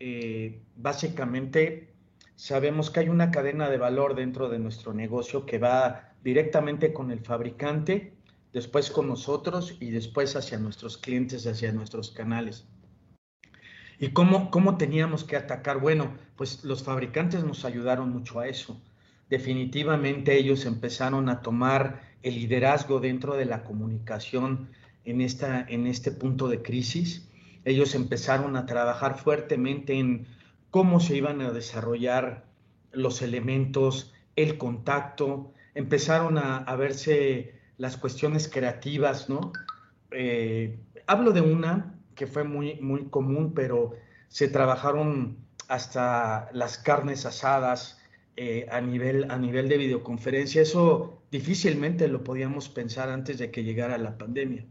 eh, 0.00 0.62
básicamente, 0.76 1.94
sabemos 2.34 2.90
que 2.90 3.00
hay 3.00 3.08
una 3.08 3.30
cadena 3.30 3.70
de 3.70 3.78
valor 3.78 4.14
dentro 4.14 4.48
de 4.48 4.58
nuestro 4.58 4.92
negocio 4.92 5.46
que 5.46 5.58
va 5.58 6.12
directamente 6.22 6.92
con 6.92 7.10
el 7.10 7.20
fabricante, 7.20 8.14
después 8.52 8.90
con 8.90 9.08
nosotros 9.08 9.76
y 9.80 9.90
después 9.90 10.34
hacia 10.36 10.58
nuestros 10.58 10.98
clientes, 10.98 11.46
hacia 11.46 11.72
nuestros 11.72 12.10
canales. 12.10 12.66
¿Y 13.98 14.08
cómo, 14.10 14.50
cómo 14.50 14.76
teníamos 14.76 15.24
que 15.24 15.36
atacar? 15.36 15.80
Bueno, 15.80 16.16
pues 16.36 16.64
los 16.64 16.82
fabricantes 16.82 17.44
nos 17.44 17.64
ayudaron 17.64 18.10
mucho 18.10 18.40
a 18.40 18.48
eso. 18.48 18.80
Definitivamente 19.28 20.36
ellos 20.36 20.66
empezaron 20.66 21.28
a 21.28 21.42
tomar 21.42 22.02
el 22.22 22.34
liderazgo 22.34 23.00
dentro 23.00 23.34
de 23.34 23.44
la 23.44 23.64
comunicación 23.64 24.70
en, 25.04 25.20
esta, 25.20 25.64
en 25.68 25.86
este 25.86 26.12
punto 26.12 26.48
de 26.48 26.62
crisis. 26.62 27.28
Ellos 27.64 27.94
empezaron 27.94 28.56
a 28.56 28.66
trabajar 28.66 29.18
fuertemente 29.18 29.94
en 29.94 30.26
cómo 30.70 31.00
se 31.00 31.16
iban 31.16 31.40
a 31.40 31.50
desarrollar 31.50 32.44
los 32.92 33.22
elementos, 33.22 34.12
el 34.36 34.58
contacto, 34.58 35.52
empezaron 35.74 36.38
a, 36.38 36.74
verse 36.76 37.54
las 37.78 37.96
cuestiones 37.96 38.48
creativas, 38.48 39.28
¿no? 39.28 39.52
Eh, 40.10 40.78
hablo 41.06 41.32
de 41.32 41.40
una 41.40 41.94
que 42.14 42.26
fue 42.26 42.44
muy, 42.44 42.80
muy 42.80 43.06
común, 43.08 43.52
pero 43.54 43.92
se 44.28 44.48
trabajaron 44.48 45.36
hasta 45.68 46.48
las 46.52 46.78
carnes 46.78 47.26
asadas 47.26 47.95
eh, 48.36 48.66
a, 48.70 48.80
nivel, 48.80 49.30
a 49.30 49.38
nivel 49.38 49.68
de 49.68 49.78
videoconferencia. 49.78 50.62
Eso 50.62 51.22
difícilmente 51.30 52.08
lo 52.08 52.22
podíamos 52.22 52.68
pensar 52.68 53.08
antes 53.08 53.38
de 53.38 53.50
que 53.50 53.64
llegara 53.64 53.98
la 53.98 54.18
pandemia. 54.18 54.64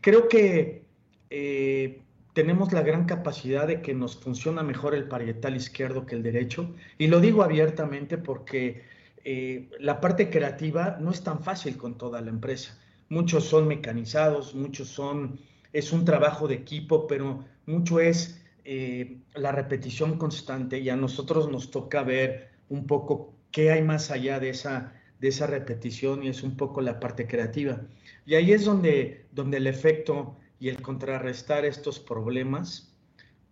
Creo 0.00 0.28
que 0.28 0.84
eh, 1.30 2.02
tenemos 2.32 2.72
la 2.72 2.82
gran 2.82 3.06
capacidad 3.06 3.66
de 3.66 3.82
que 3.82 3.94
nos 3.94 4.16
funciona 4.16 4.62
mejor 4.62 4.94
el 4.94 5.08
parietal 5.08 5.56
izquierdo 5.56 6.06
que 6.06 6.14
el 6.14 6.22
derecho. 6.22 6.74
Y 6.98 7.08
lo 7.08 7.20
digo 7.20 7.42
abiertamente 7.42 8.18
porque 8.18 8.82
eh, 9.24 9.68
la 9.78 10.00
parte 10.00 10.30
creativa 10.30 10.96
no 11.00 11.10
es 11.10 11.22
tan 11.22 11.42
fácil 11.42 11.76
con 11.76 11.98
toda 11.98 12.20
la 12.20 12.30
empresa. 12.30 12.78
Muchos 13.08 13.44
son 13.44 13.66
mecanizados, 13.68 14.54
muchos 14.54 14.88
son 14.88 15.40
es 15.72 15.92
un 15.92 16.04
trabajo 16.04 16.48
de 16.48 16.54
equipo, 16.54 17.06
pero 17.06 17.44
mucho 17.66 18.00
es 18.00 18.40
eh, 18.64 19.18
la 19.34 19.52
repetición 19.52 20.18
constante 20.18 20.78
y 20.78 20.88
a 20.90 20.96
nosotros 20.96 21.50
nos 21.50 21.70
toca 21.70 22.02
ver 22.02 22.49
un 22.70 22.86
poco 22.86 23.34
qué 23.50 23.70
hay 23.70 23.82
más 23.82 24.10
allá 24.10 24.40
de 24.40 24.48
esa, 24.48 24.94
de 25.18 25.28
esa 25.28 25.46
repetición 25.46 26.22
y 26.22 26.28
es 26.28 26.42
un 26.42 26.56
poco 26.56 26.80
la 26.80 26.98
parte 26.98 27.26
creativa. 27.26 27.82
Y 28.24 28.36
ahí 28.36 28.52
es 28.52 28.64
donde, 28.64 29.26
donde 29.32 29.58
el 29.58 29.66
efecto 29.66 30.36
y 30.58 30.68
el 30.70 30.80
contrarrestar 30.80 31.66
estos 31.66 31.98
problemas, 31.98 32.96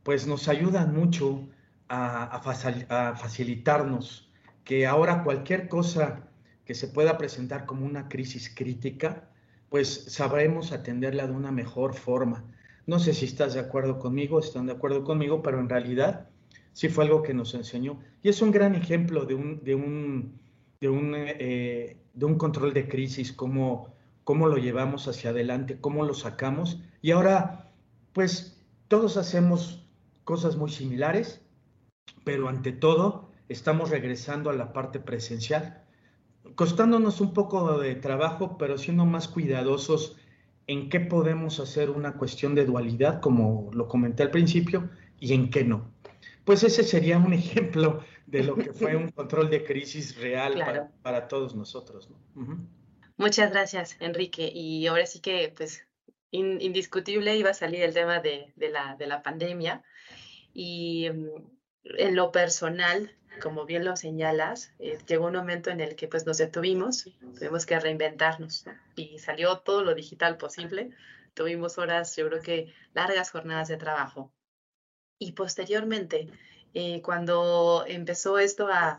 pues 0.03 0.27
nos 0.27 0.49
ayudan 0.49 0.95
mucho 0.95 1.47
a, 1.89 2.37
a 2.37 3.15
facilitarnos 3.17 4.31
que 4.65 4.87
ahora 4.87 5.25
cualquier 5.25 5.69
cosa 5.69 6.29
que 6.65 6.75
se 6.75 6.89
pueda 6.89 7.19
presentar 7.19 7.67
como 7.67 7.87
una 7.87 8.09
crisis 8.09 8.53
crítica, 8.55 9.29
pues 9.71 10.05
sabremos 10.09 10.73
atenderla 10.73 11.27
de 11.27 11.33
una 11.33 11.51
mejor 11.51 11.95
forma. 11.95 12.45
No 12.87 12.99
sé 12.99 13.15
si 13.15 13.25
estás 13.25 13.55
de 13.55 13.61
acuerdo 13.61 13.99
conmigo, 13.99 14.39
están 14.39 14.67
de 14.67 14.73
acuerdo 14.73 15.03
conmigo, 15.05 15.43
pero 15.43 15.61
en 15.61 15.69
realidad 15.69 16.28
sí 16.79 16.89
fue 16.89 17.03
algo 17.03 17.25
que 17.25 17.35
nos 17.35 17.55
enseñó. 17.55 17.99
Y 18.23 18.29
es 18.29 18.41
un 18.41 18.53
gran 18.53 18.77
ejemplo 18.77 19.25
de 19.25 19.35
un, 19.35 19.65
de 19.65 19.75
un, 19.75 20.39
de 20.81 20.89
un, 20.89 21.13
eh, 21.17 21.97
de 22.15 22.25
un 22.25 22.37
control 22.39 22.73
de 22.73 22.87
crisis, 22.87 23.33
cómo, 23.33 23.89
cómo 24.23 24.47
lo 24.47 24.59
llevamos 24.59 25.09
hacia 25.09 25.31
adelante, 25.31 25.81
cómo 25.81 26.05
lo 26.05 26.15
sacamos. 26.15 26.81
Y 27.03 27.11
ahora, 27.11 27.73
pues 28.13 28.63
todos 28.87 29.17
hacemos 29.17 29.85
cosas 30.23 30.57
muy 30.57 30.71
similares, 30.71 31.43
pero 32.23 32.49
ante 32.49 32.71
todo 32.71 33.33
estamos 33.49 33.91
regresando 33.91 34.49
a 34.49 34.53
la 34.53 34.73
parte 34.73 35.01
presencial 35.01 35.83
costándonos 36.55 37.21
un 37.21 37.33
poco 37.33 37.79
de 37.79 37.97
trabajo, 37.97 38.57
pero 38.57 38.79
siendo 38.79 39.05
más 39.05 39.27
cuidadosos 39.27 40.17
en 40.69 40.89
qué 40.91 41.01
podemos 41.01 41.59
hacer 41.59 41.91
una 41.91 42.13
cuestión 42.13 42.55
de 42.55 42.67
dualidad, 42.67 43.21
como 43.21 43.69
lo 43.73 43.89
comenté 43.89 44.23
al 44.23 44.31
principio, 44.31 44.89
y 45.19 45.33
en 45.33 45.51
qué 45.51 45.65
no. 45.65 45.91
Pues 46.45 46.63
ese 46.63 46.83
sería 46.83 47.19
un 47.19 47.33
ejemplo 47.35 48.05
de 48.27 48.43
lo 48.43 48.57
que 48.57 48.73
fue 48.73 48.97
un 48.97 49.11
control 49.13 49.51
de 49.51 49.65
crisis 49.65 50.17
real 50.17 50.91
para, 51.03 51.29
todos 51.29 51.55
nosotros. 51.55 52.11
Muchas 53.17 53.51
gracias, 53.51 53.97
Enrique. 54.01 54.51
Y 54.55 54.87
ahora 54.87 55.07
sí 55.07 55.21
que, 55.21 55.53
pues, 55.57 55.87
indiscutible 56.31 57.37
iba 57.37 57.51
a 57.51 57.55
salir 57.55 57.83
el 57.83 57.95
tema 57.95 58.21
de, 58.21 58.53
la, 58.57 58.97
de 58.97 59.07
la 59.07 59.23
pandemia. 59.23 59.83
Y 60.53 61.09
mm, 61.11 61.27
en 61.85 62.17
lo 62.17 62.33
personal, 62.33 63.15
como 63.41 63.65
bien 63.65 63.85
lo 63.85 63.97
señalas, 63.97 64.73
eh, 64.79 64.99
llegó 65.07 65.27
un 65.27 65.35
momento 65.35 65.71
en 65.71 65.81
el 65.81 65.97
que 65.97 66.09
pues 66.09 66.27
nos 66.27 66.39
detuvimos, 66.39 67.05
tuvimos 67.39 67.67
que 67.67 67.79
reinventarnos 67.79 68.65
y 68.97 69.19
salió 69.19 69.59
todo 69.59 69.83
lo 69.83 69.95
digital 69.95 70.37
posible. 70.37 70.91
Tuvimos 71.35 71.79
horas, 71.79 72.17
yo 72.17 72.29
creo 72.29 72.43
que 72.43 72.75
largas 72.95 73.31
jornadas 73.31 73.69
de 73.69 73.77
trabajo. 73.77 74.33
Y 75.19 75.33
posteriormente, 75.33 76.29
eh, 76.75 77.03
cuando 77.03 77.85
empezó 77.87 78.39
esto 78.39 78.69
a, 78.69 78.99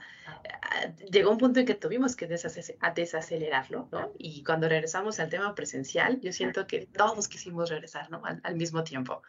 llegó 1.12 1.32
un 1.32 1.38
punto 1.38 1.60
en 1.60 1.66
que 1.66 1.76
tuvimos 1.76 2.16
que 2.16 2.28
desacelerarlo. 2.28 3.90
Y 4.18 4.44
cuando 4.44 4.68
regresamos 4.68 5.20
al 5.20 5.30
tema 5.30 5.56
presencial, 5.56 6.20
yo 6.22 6.34
siento 6.34 6.68
que 6.68 6.86
todos 6.86 7.28
quisimos 7.28 7.70
regresar, 7.70 8.10
al 8.44 8.56
mismo 8.56 8.84
tiempo. 8.84 9.22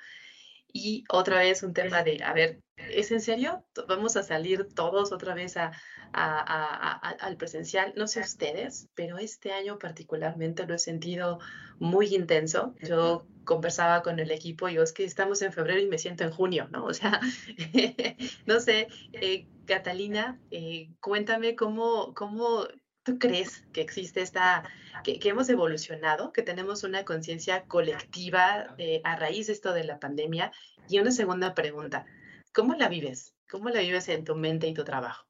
Y 0.72 1.04
otra 1.08 1.38
vez 1.38 1.62
un 1.62 1.72
tema 1.72 2.02
de, 2.02 2.22
a 2.22 2.32
ver, 2.32 2.60
¿es 2.76 3.10
en 3.10 3.20
serio? 3.20 3.64
¿Vamos 3.88 4.16
a 4.16 4.22
salir 4.22 4.68
todos 4.74 5.12
otra 5.12 5.34
vez 5.34 5.56
a, 5.56 5.72
al 6.12 7.36
presencial? 7.36 7.92
No 7.96 8.06
sé 8.06 8.20
ustedes, 8.20 8.88
pero 8.94 9.18
este 9.18 9.52
año 9.52 9.78
particularmente 9.78 10.66
lo 10.66 10.74
he 10.74 10.78
sentido 10.78 11.38
muy 11.78 12.14
intenso. 12.14 12.74
Yo 12.82 13.26
conversaba 13.44 14.02
con 14.02 14.20
el 14.20 14.30
equipo 14.30 14.68
y 14.68 14.72
digo, 14.72 14.84
es 14.84 14.92
que 14.92 15.04
estamos 15.04 15.42
en 15.42 15.52
febrero 15.52 15.80
y 15.80 15.86
me 15.86 15.98
siento 15.98 16.24
en 16.24 16.30
junio, 16.30 16.68
¿no? 16.70 16.84
O 16.84 16.94
sea, 16.94 17.20
no 18.46 18.60
sé, 18.60 18.88
eh, 19.12 19.46
Catalina, 19.66 20.40
eh, 20.50 20.90
cuéntame 21.00 21.54
cómo, 21.56 22.14
cómo 22.14 22.66
¿Tú 23.02 23.19
crees 23.19 23.64
que 23.73 23.80
existe 23.80 24.21
esta, 24.21 24.62
que, 25.04 25.19
hemos 25.25 25.49
evolucionado, 25.49 26.33
que 26.33 26.42
tenemos 26.42 26.85
una 26.85 27.04
conciencia 27.04 27.62
colectiva 27.62 28.75
eh, 28.76 29.00
a 29.04 29.16
raíz 29.16 29.47
de 29.47 29.54
esto 29.54 29.73
de 29.73 29.85
la 29.85 29.99
pandemia? 29.99 30.52
Y 30.88 30.99
una 30.99 31.11
segunda 31.11 31.54
pregunta, 31.54 32.04
¿cómo 32.52 32.75
la 32.75 32.88
vives? 32.88 33.35
¿Cómo 33.50 33.71
la 33.71 33.80
vives 33.80 34.09
en 34.11 34.25
tu 34.25 34.37
mente 34.37 34.69
y 34.69 34.75
tu 34.75 34.85
trabajo? 34.85 35.26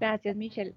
Gracias, 0.00 0.34
Michelle. 0.34 0.74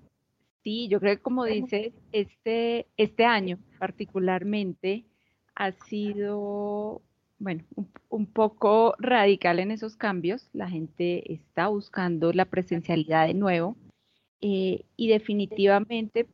Sí, 0.63 0.87
yo 0.87 0.99
creo 0.99 1.15
que 1.15 1.21
como 1.21 1.45
dices, 1.45 1.93
este, 2.11 2.87
este 2.95 3.25
año 3.25 3.57
particularmente 3.79 5.05
ha 5.55 5.71
sido, 5.71 7.01
bueno, 7.39 7.63
un 8.09 8.27
poco 8.27 8.95
radical 8.99 9.59
en 9.59 9.71
esos 9.71 9.95
cambios. 9.95 10.49
La 10.53 10.69
gente 10.69 11.33
está 11.33 11.67
buscando 11.67 12.31
la 12.33 12.45
presencialidad 12.45 13.27
de 13.27 13.33
nuevo 13.33 13.75
eh, 14.45 14.83
y 14.97 15.07
definitivamente, 15.07 16.27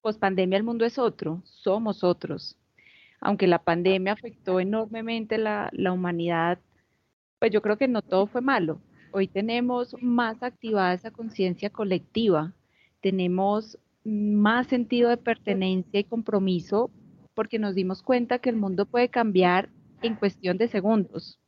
post 0.00 0.18
pandemia 0.18 0.56
el 0.56 0.64
mundo 0.64 0.84
es 0.84 0.98
otro, 0.98 1.40
somos 1.44 2.02
otros. 2.02 2.58
Aunque 3.20 3.46
la 3.46 3.62
pandemia 3.62 4.14
afectó 4.14 4.58
enormemente 4.58 5.38
la, 5.38 5.70
la 5.72 5.92
humanidad, 5.92 6.58
pues 7.38 7.52
yo 7.52 7.62
creo 7.62 7.78
que 7.78 7.86
no 7.86 8.02
todo 8.02 8.26
fue 8.26 8.40
malo. 8.40 8.80
Hoy 9.12 9.28
tenemos 9.28 9.94
más 10.02 10.42
activada 10.42 10.94
esa 10.94 11.12
conciencia 11.12 11.70
colectiva, 11.70 12.54
tenemos 13.02 13.78
más 14.02 14.66
sentido 14.66 15.08
de 15.08 15.16
pertenencia 15.16 16.00
y 16.00 16.04
compromiso 16.04 16.90
porque 17.34 17.60
nos 17.60 17.76
dimos 17.76 18.02
cuenta 18.02 18.40
que 18.40 18.50
el 18.50 18.56
mundo 18.56 18.84
puede 18.84 19.10
cambiar 19.10 19.68
en 20.02 20.16
cuestión 20.16 20.58
de 20.58 20.66
segundos. 20.66 21.38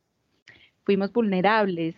Fuimos 0.85 1.11
vulnerables, 1.11 1.97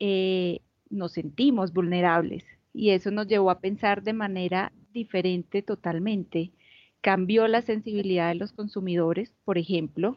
eh, 0.00 0.58
nos 0.90 1.12
sentimos 1.12 1.72
vulnerables 1.72 2.57
y 2.72 2.90
eso 2.90 3.10
nos 3.10 3.26
llevó 3.28 3.50
a 3.50 3.60
pensar 3.60 4.02
de 4.02 4.12
manera 4.12 4.72
diferente 4.92 5.62
totalmente. 5.62 6.52
cambió 7.00 7.48
la 7.48 7.62
sensibilidad 7.62 8.28
de 8.30 8.34
los 8.36 8.52
consumidores, 8.52 9.34
por 9.44 9.58
ejemplo. 9.58 10.16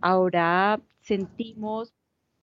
Ahora 0.00 0.80
sentimos, 1.02 1.94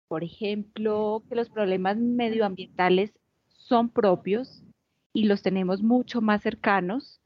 por 0.07 0.23
ejemplo, 0.23 1.23
que 1.29 1.35
los 1.35 1.49
problemas 1.49 1.97
medioambientales 1.97 3.13
son 3.47 3.89
propios 3.89 4.63
y 5.13 5.25
los 5.25 5.41
tenemos 5.41 5.81
mucho 5.83 6.21
más 6.21 6.41
cercanos. 6.41 7.21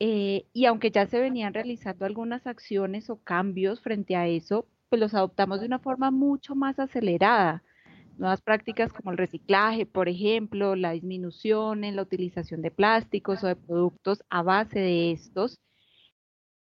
Eh, 0.00 0.46
y 0.52 0.66
aunque 0.66 0.90
ya 0.90 1.06
se 1.06 1.20
venían 1.20 1.54
realizando 1.54 2.04
algunas 2.06 2.46
acciones 2.46 3.10
o 3.10 3.18
cambios 3.22 3.80
frente 3.82 4.16
a 4.16 4.26
eso, 4.28 4.66
pues 4.88 5.00
los 5.00 5.14
adoptamos 5.14 5.60
de 5.60 5.66
una 5.66 5.78
forma 5.78 6.10
mucho 6.10 6.54
más 6.54 6.78
acelerada. 6.78 7.62
Nuevas 8.18 8.40
prácticas 8.40 8.92
como 8.92 9.10
el 9.10 9.18
reciclaje, 9.18 9.86
por 9.86 10.08
ejemplo, 10.08 10.76
la 10.76 10.92
disminución 10.92 11.84
en 11.84 11.96
la 11.96 12.02
utilización 12.02 12.62
de 12.62 12.70
plásticos 12.70 13.42
o 13.42 13.48
de 13.48 13.56
productos 13.56 14.22
a 14.30 14.42
base 14.42 14.78
de 14.78 15.12
estos. 15.12 15.60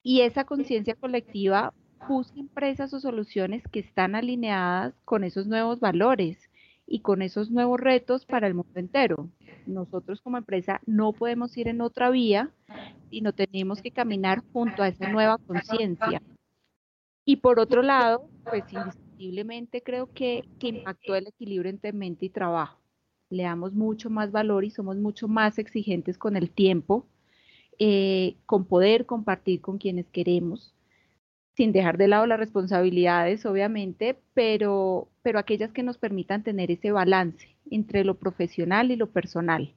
Y 0.02 0.22
esa 0.22 0.46
conciencia 0.46 0.96
colectiva 0.96 1.74
busca 2.08 2.40
empresas 2.40 2.94
o 2.94 3.00
soluciones 3.00 3.64
que 3.68 3.80
están 3.80 4.16
alineadas 4.16 4.94
con 5.04 5.24
esos 5.24 5.48
nuevos 5.48 5.80
valores 5.80 6.50
y 6.88 7.00
con 7.00 7.22
esos 7.22 7.50
nuevos 7.50 7.80
retos 7.80 8.26
para 8.26 8.48
el 8.48 8.54
mundo 8.54 8.80
entero. 8.80 9.30
Nosotros 9.66 10.22
como 10.22 10.38
empresa 10.38 10.80
no 10.86 11.14
podemos 11.14 11.58
ir 11.58 11.68
en 11.68 11.82
otra 11.82 12.10
vía, 12.10 12.52
sino 13.10 13.34
tenemos 13.34 13.82
que 13.82 13.92
caminar 13.92 14.44
junto 14.54 14.84
a 14.84 14.88
esa 14.88 15.10
nueva 15.10 15.38
conciencia. 15.40 16.22
Y 17.26 17.38
por 17.38 17.60
otro 17.60 17.82
lado, 17.82 18.30
pues 18.44 18.64
indiscutiblemente 19.16 19.82
creo 19.82 20.12
que, 20.14 20.44
que 20.60 20.68
impactó 20.68 21.16
el 21.16 21.28
equilibrio 21.28 21.70
entre 21.70 21.94
mente 21.94 22.26
y 22.26 22.30
trabajo. 22.30 22.80
Le 23.30 23.44
damos 23.44 23.74
mucho 23.74 24.10
más 24.10 24.32
valor 24.32 24.66
y 24.66 24.72
somos 24.72 24.98
mucho 24.98 25.28
más 25.28 25.58
exigentes 25.58 26.18
con 26.18 26.36
el 26.36 26.50
tiempo, 26.50 27.06
eh, 27.80 28.36
con 28.46 28.66
poder 28.66 29.06
compartir 29.06 29.62
con 29.62 29.78
quienes 29.78 30.06
queremos, 30.10 30.74
sin 31.56 31.72
dejar 31.72 31.98
de 31.98 32.08
lado 32.08 32.26
las 32.28 32.40
responsabilidades, 32.40 33.46
obviamente, 33.46 34.18
pero, 34.34 35.08
pero 35.24 35.40
aquellas 35.40 35.72
que 35.72 35.84
nos 35.84 35.98
permitan 35.98 36.44
tener 36.44 36.70
ese 36.72 36.92
balance 36.92 37.48
entre 37.72 38.04
lo 38.04 38.16
profesional 38.16 38.92
y 38.92 38.96
lo 38.96 39.08
personal 39.08 39.74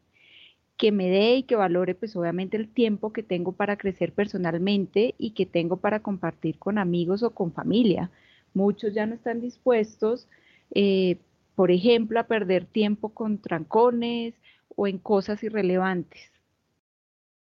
que 0.76 0.92
me 0.92 1.08
dé 1.10 1.36
y 1.36 1.42
que 1.42 1.56
valore 1.56 1.94
pues 1.96 2.14
obviamente 2.16 2.56
el 2.56 2.68
tiempo 2.68 3.12
que 3.12 3.24
tengo 3.24 3.52
para 3.52 3.76
crecer 3.76 4.12
personalmente 4.12 5.14
y 5.18 5.32
que 5.32 5.44
tengo 5.44 5.78
para 5.78 6.00
compartir 6.00 6.58
con 6.58 6.78
amigos 6.78 7.24
o 7.24 7.30
con 7.30 7.52
familia. 7.52 8.10
Muchos 8.54 8.94
ya 8.94 9.06
no 9.06 9.14
están 9.14 9.40
dispuestos, 9.40 10.28
eh, 10.74 11.18
por 11.54 11.70
ejemplo, 11.70 12.20
a 12.20 12.26
perder 12.26 12.66
tiempo 12.66 13.10
con 13.10 13.38
trancones 13.38 14.34
o 14.74 14.86
en 14.86 14.98
cosas 14.98 15.42
irrelevantes. 15.42 16.30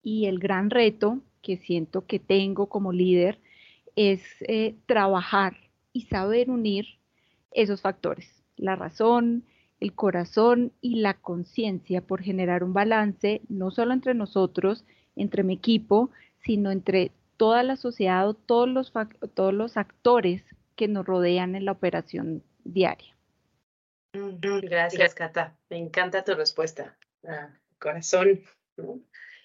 Y 0.03 0.27
el 0.27 0.39
gran 0.39 0.71
reto 0.71 1.21
que 1.43 1.57
siento 1.57 2.07
que 2.07 2.19
tengo 2.19 2.69
como 2.69 2.93
líder 2.93 3.39
es 3.97 4.23
eh, 4.41 4.75
trabajar 4.87 5.57
y 5.93 6.03
saber 6.03 6.51
unir 6.51 6.87
esos 7.53 7.81
factores, 7.81 8.43
la 8.57 8.77
razón, 8.77 9.45
el 9.81 9.93
corazón 9.95 10.73
y 10.81 10.97
la 10.97 11.15
conciencia 11.15 12.01
por 12.01 12.23
generar 12.23 12.65
un 12.65 12.73
balance 12.73 13.43
no 13.49 13.71
solo 13.71 13.93
entre 13.93 14.15
nosotros, 14.15 14.85
entre 15.17 15.43
mi 15.43 15.55
equipo, 15.55 16.11
sino 16.45 16.71
entre 16.71 17.13
toda 17.37 17.63
la 17.63 17.77
sociedad 17.77 18.29
o 18.29 18.35
todos 18.35 18.69
los, 18.69 18.93
todos 19.35 19.55
los 19.55 19.77
actores 19.77 20.43
que 20.77 20.89
nos 20.89 21.07
rodean 21.07 21.55
en 21.55 21.65
la 21.65 21.73
operación 21.73 22.43
diaria. 22.65 23.17
Gracias, 24.13 25.15
Cata. 25.15 25.57
Me 25.71 25.79
encanta 25.79 26.25
tu 26.25 26.35
respuesta. 26.35 26.97
Ah, 27.27 27.51
corazón 27.79 28.43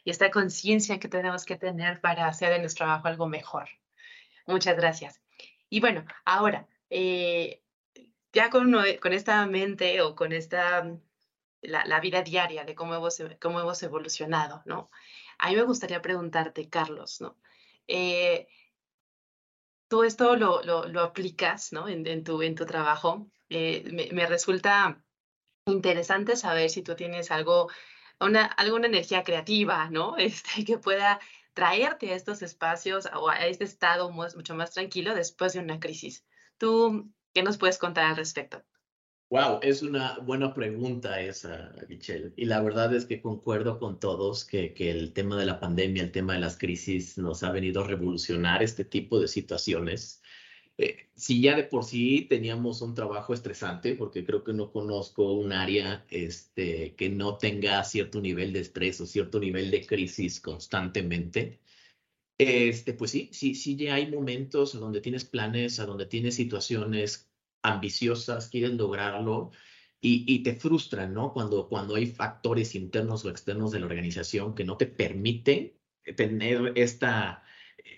y 0.04 0.12
esta 0.12 0.32
conciencia 0.32 1.00
que 1.00 1.08
tenemos 1.08 1.46
que 1.46 1.56
tener 1.56 2.02
para 2.02 2.28
hacer 2.28 2.52
de 2.52 2.60
nuestro 2.60 2.86
trabajo 2.86 3.08
algo 3.08 3.28
mejor. 3.28 3.70
Muchas 4.46 4.76
gracias. 4.76 5.22
Y 5.70 5.80
bueno, 5.82 6.06
ahora, 6.26 6.68
eh, 6.89 7.62
ya 8.34 8.50
con, 8.50 8.74
esta 9.13 9.46
mente 9.46 10.02
o 10.02 10.15
con 10.15 10.34
esta, 10.34 10.98
la, 11.62 12.00
vida 12.00 12.22
diaria 12.24 12.63
de 12.63 12.76
cómo 12.76 12.96
hemos, 12.96 13.22
cómo 13.39 13.60
hemos 13.60 13.84
evolucionado, 13.84 14.63
¿no? 14.65 14.89
A 15.38 15.50
mí 15.50 15.56
me 15.56 15.63
gustaría 15.63 16.02
preguntarte, 16.02 16.70
Carlos, 16.70 17.22
¿no? 17.22 17.38
Eh, 17.88 18.48
tú 19.89 20.04
esto 20.04 20.36
lo, 20.38 20.62
lo, 20.63 21.02
aplicas, 21.02 21.73
¿no? 21.73 21.89
En, 21.89 22.23
tu, 22.23 22.41
en 22.41 22.56
tu 22.56 22.65
trabajo. 22.65 23.30
Eh, 23.49 24.10
me, 24.13 24.25
resulta 24.28 25.04
interesante 25.65 26.36
saber 26.38 26.69
si 26.69 26.84
tú 26.84 26.95
tienes 26.95 27.32
algo, 27.32 27.69
una, 28.19 28.45
alguna 28.45 28.88
energía 28.88 29.23
creativa, 29.23 29.89
¿no? 29.89 30.15
Este, 30.17 30.63
que 30.63 30.78
pueda 30.78 31.19
traerte 31.54 32.13
a 32.13 32.15
estos 32.15 32.41
espacios 32.41 33.10
o 33.13 33.30
a 33.30 33.47
este 33.47 33.65
estado 33.65 34.12
mucho 34.12 34.56
más 34.56 34.71
tranquilo 34.71 35.15
después 35.15 35.54
de 35.54 35.60
una 35.60 35.80
crisis. 35.80 36.25
¿Tú 36.58 37.12
¿Qué 37.34 37.43
nos 37.43 37.58
puedes 37.58 37.78
contar 37.78 38.06
al 38.06 38.15
respecto? 38.15 38.63
Wow, 39.32 39.60
es 39.62 39.84
una 39.84 40.18
buena 40.20 40.54
pregunta 40.56 41.22
esa, 41.22 41.72
Michelle. 41.88 42.34
Y 42.36 42.46
la 42.46 42.62
verdad 42.62 42.96
es 42.96 43.06
que 43.06 43.22
concuerdo 43.22 43.78
con 43.78 44.00
todos 44.00 44.44
que, 44.44 44.74
que, 44.74 44.89
el 44.89 45.13
tema 45.13 45.38
de 45.39 45.46
la 45.46 45.60
pandemia, 45.60 46.02
el 46.02 46.12
tema 46.12 46.34
de 46.34 46.39
las 46.39 46.58
crisis 46.58 47.15
nos 47.18 47.44
ha 47.44 47.52
venido 47.52 47.84
a 47.84 47.88
revolucionar 47.88 48.63
este 48.63 48.86
tipo 48.86 49.20
de 49.20 49.28
situaciones. 49.28 50.24
Eh, 50.80 51.10
si 51.15 51.42
ya 51.42 51.56
de 51.56 51.63
por 51.65 51.84
sí 51.84 52.26
teníamos 52.30 52.82
un 52.82 52.96
trabajo 52.96 53.34
estresante, 53.36 53.96
porque 53.96 54.26
creo 54.26 54.44
que 54.44 54.54
no 54.54 54.72
conozco 54.72 55.34
un 55.34 55.52
área 55.54 56.06
este, 56.10 56.96
que 56.96 57.10
no 57.10 57.38
tenga 57.38 57.84
cierto 57.84 58.22
nivel 58.22 58.54
de 58.54 58.62
estrés 58.62 59.00
o 59.02 59.06
cierto 59.06 59.39
nivel 59.39 59.70
de 59.72 59.86
crisis 59.86 60.39
constantemente, 60.39 61.60
este, 62.39 62.94
pues 62.94 63.12
sí, 63.12 63.30
sí, 63.34 63.54
sí, 63.56 63.76
ya 63.76 63.96
hay 63.96 64.10
momentos 64.10 64.74
en 64.74 64.82
donde 64.82 65.02
tienes 65.02 65.26
planes, 65.26 65.80
a 65.80 65.86
donde 65.86 66.06
tienes 66.06 66.36
situaciones 66.36 67.29
ambiciosas, 67.62 68.50
quieres 68.50 68.72
lograrlo 68.74 69.52
y, 70.02 70.24
y, 70.34 70.43
te 70.43 70.56
frustran, 70.56 71.13
¿no? 71.13 71.34
Cuando, 71.34 71.67
cuando 71.67 71.95
hay 71.95 72.08
factores 72.08 72.76
internos 72.76 73.26
o 73.26 73.30
externos 73.30 73.72
de 73.72 73.80
la 73.80 73.88
organización 73.88 74.56
que 74.56 74.63
no 74.63 74.78
te 74.78 74.86
permiten 74.88 75.74
tener 76.15 76.74
esta, 76.76 77.43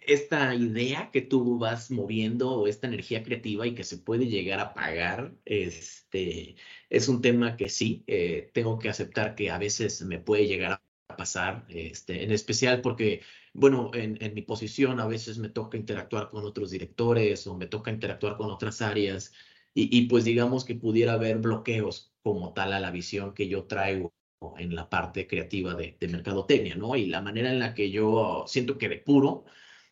esta 0.05 0.55
idea 0.55 1.11
que 1.11 1.21
tú 1.21 1.59
vas 1.59 1.91
moviendo 1.91 2.51
o 2.51 2.67
esta 2.67 2.87
energía 2.87 3.23
creativa 3.23 3.67
y 3.67 3.75
que 3.75 3.83
se 3.83 3.97
puede 3.97 4.27
llegar 4.27 4.59
a 4.59 4.73
pagar, 4.73 5.35
este, 5.45 6.55
es 6.89 7.07
un 7.07 7.21
tema 7.21 7.55
que 7.57 7.69
sí, 7.69 8.03
eh, 8.07 8.49
tengo 8.53 8.79
que 8.79 8.89
aceptar 8.89 9.35
que 9.35 9.51
a 9.51 9.57
veces 9.59 10.01
me 10.03 10.19
puede 10.19 10.47
llegar 10.47 10.81
a 11.07 11.17
pasar, 11.17 11.65
este, 11.69 12.23
en 12.23 12.31
especial 12.31 12.81
porque 12.81 13.21
bueno, 13.53 13.91
en, 13.93 14.33
mi 14.33 14.41
posición 14.41 14.99
a 14.99 15.07
veces 15.07 15.37
me 15.37 15.49
toca 15.49 15.77
interactuar 15.77 16.29
con 16.29 16.45
otros 16.45 16.71
directores 16.71 17.45
o 17.47 17.57
me 17.57 17.67
toca 17.67 17.91
interactuar 17.91 18.37
con 18.37 18.49
otras 18.49 18.81
áreas 18.81 19.33
y, 19.73 20.07
pues 20.07 20.25
digamos 20.25 20.65
que 20.65 20.75
pudiera 20.75 21.13
haber 21.13 21.37
bloqueos 21.39 22.13
como 22.23 22.53
tal 22.53 22.73
a 22.73 22.79
la 22.79 22.91
visión 22.91 23.33
que 23.33 23.47
yo 23.47 23.65
traigo 23.65 24.13
en 24.57 24.75
la 24.75 24.89
parte 24.89 25.27
creativa 25.27 25.75
de, 25.75 25.97
de 25.99 26.07
mercadotecnia, 26.07 26.75
¿no? 26.75 26.95
Y 26.95 27.05
la 27.07 27.21
manera 27.21 27.51
en 27.51 27.59
la 27.59 27.73
que 27.73 27.91
yo 27.91 28.43
siento 28.47 28.77
que 28.77 28.89
de 28.89 28.97
puro, 28.97 29.45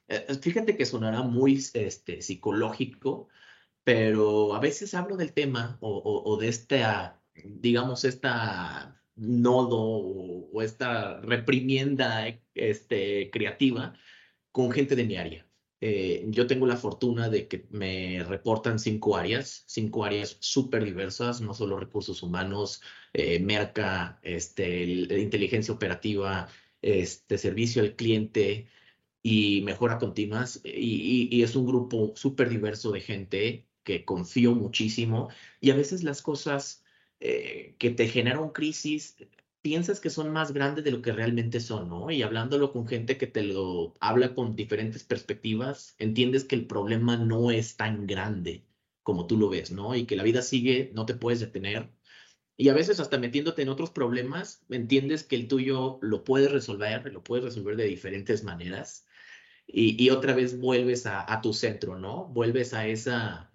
eh, 0.08 0.26
fíjate 0.42 0.76
que 0.78 0.86
sonará 0.86 1.22
muy 1.24 1.64
este, 1.74 2.22
psicológico, 2.22 3.30
pero 3.84 4.56
a 4.56 4.60
veces 4.60 4.94
hablo 4.94 5.18
del 5.18 5.34
tema 5.34 5.78
o, 5.82 6.24
o 6.26 6.38
de 6.38 6.50
esta, 6.50 7.22
digamos, 7.36 8.06
esta 8.06 9.00
nodo 9.20 9.80
o, 10.52 10.62
esta 10.62 11.20
reprimienda 11.22 12.28
este, 12.56 13.30
creativa 13.32 13.94
con 14.52 14.72
gente 14.72 14.96
de 14.96 15.06
mi 15.06 15.18
área. 15.18 15.49
Eh, 15.82 16.26
yo 16.28 16.46
tengo 16.48 16.66
la 16.68 16.76
fortuna 16.76 17.30
de 17.30 17.48
que 17.48 17.66
me 17.70 18.24
reportan 18.26 18.80
cinco 18.80 19.16
áreas, 19.16 19.64
cinco 19.68 20.04
áreas 20.04 20.38
súper 20.42 20.84
diversas, 20.84 21.40
no 21.42 21.54
solo 21.54 21.80
recursos 21.80 22.22
humanos, 22.22 22.82
eh, 23.14 23.40
merca, 23.40 24.20
este, 24.24 24.84
inteligencia 24.84 25.74
operativa, 25.74 26.50
este, 26.82 27.38
servicio 27.38 27.82
al 27.82 27.96
cliente 27.96 28.68
y 29.24 29.62
mejora 29.64 29.98
continuas. 30.00 30.62
Y, 30.64 31.42
es 31.44 31.56
un 31.56 31.66
grupo 31.66 32.14
súper 32.16 32.50
diverso 32.50 32.92
de 32.92 33.02
gente 33.02 33.66
que 33.84 34.06
confío 34.06 34.56
muchísimo 34.56 35.30
y 35.62 35.72
a 35.72 35.76
veces 35.76 36.04
las 36.04 36.22
cosas 36.22 36.84
eh, 37.20 37.76
que 37.80 37.92
te 37.92 38.08
generan 38.08 38.50
crisis, 38.50 39.16
piensas 39.62 40.00
que 40.00 40.10
son 40.10 40.32
más 40.32 40.54
grandes 40.54 40.84
de 40.84 40.92
lo 40.92 41.02
que 41.02 41.12
realmente 41.12 41.60
son, 41.60 41.90
¿no? 41.90 42.12
Y 42.12 42.22
hablándolo 42.24 42.72
con 42.72 42.88
gente 42.88 43.18
que 43.18 43.28
te 43.28 43.44
lo 43.44 43.96
habla 44.00 44.34
con 44.36 44.56
diferentes 44.56 45.04
perspectivas, 45.04 45.96
entiendes 46.00 46.46
que 46.46 46.56
el 46.56 46.68
problema 46.68 47.18
no 47.18 47.52
es 47.52 47.76
tan 47.78 48.08
grande 48.08 48.66
como 49.04 49.28
tú 49.28 49.38
lo 49.38 49.50
ves, 49.50 49.72
¿no? 49.72 49.96
Y 49.96 50.06
que 50.06 50.16
la 50.16 50.24
vida 50.24 50.42
sigue, 50.42 50.92
no 50.94 51.06
te 51.06 51.16
puedes 51.16 51.40
detener. 51.40 51.92
Y 52.58 52.70
a 52.70 52.74
veces 52.74 53.00
hasta 53.00 53.18
metiéndote 53.18 53.62
en 53.64 53.70
otros 53.70 53.90
problemas, 53.92 54.66
entiendes 54.70 55.24
que 55.24 55.36
el 55.36 55.48
tuyo 55.48 56.00
lo 56.02 56.24
puedes 56.24 56.52
resolver, 56.52 57.12
lo 57.12 57.24
puedes 57.24 57.46
resolver 57.46 57.76
de 57.78 57.86
diferentes 57.86 58.44
maneras. 58.44 59.08
Y, 59.68 60.10
otra 60.10 60.34
vez 60.34 60.60
vuelves 60.60 61.06
a, 61.06 61.32
a 61.32 61.42
tu 61.42 61.54
centro, 61.54 61.98
¿no? 61.98 62.28
Vuelves 62.28 62.74
a 62.74 62.88
esa, 62.88 63.49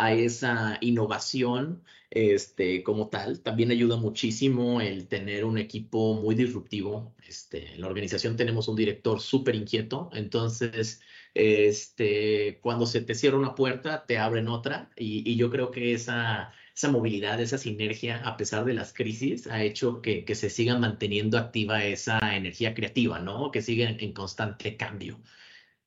a 0.00 0.14
esa 0.14 0.78
innovación 0.80 1.82
este, 2.10 2.82
como 2.82 3.08
tal. 3.08 3.40
También 3.40 3.70
ayuda 3.70 3.96
muchísimo 3.96 4.80
el 4.80 5.08
tener 5.08 5.44
un 5.44 5.58
equipo 5.58 6.14
muy 6.14 6.34
disruptivo. 6.34 7.14
Este, 7.28 7.74
en 7.74 7.80
la 7.80 7.86
organización 7.86 8.36
tenemos 8.36 8.68
un 8.68 8.76
director 8.76 9.20
súper 9.20 9.54
inquieto, 9.54 10.10
entonces 10.12 11.00
este, 11.34 12.58
cuando 12.62 12.86
se 12.86 13.02
te 13.02 13.14
cierra 13.14 13.38
una 13.38 13.54
puerta, 13.54 14.04
te 14.06 14.18
abren 14.18 14.48
otra 14.48 14.90
y, 14.96 15.36
yo 15.36 15.50
creo 15.50 15.70
que 15.70 15.92
esa, 15.92 16.52
esa 16.74 16.90
movilidad, 16.90 17.40
esa 17.40 17.58
sinergia, 17.58 18.18
a 18.26 18.36
pesar 18.36 18.64
de 18.64 18.74
las 18.74 18.92
crisis, 18.92 19.46
ha 19.46 19.62
hecho 19.62 20.02
que, 20.02 20.24
se 20.34 20.50
siga 20.50 20.78
manteniendo 20.78 21.38
activa 21.38 21.84
esa 21.84 22.18
energía 22.36 22.74
creativa, 22.74 23.18
¿no? 23.20 23.50
Que 23.50 23.62
siga 23.62 23.88
en, 23.90 24.12
constante 24.12 24.76
cambio. 24.76 25.20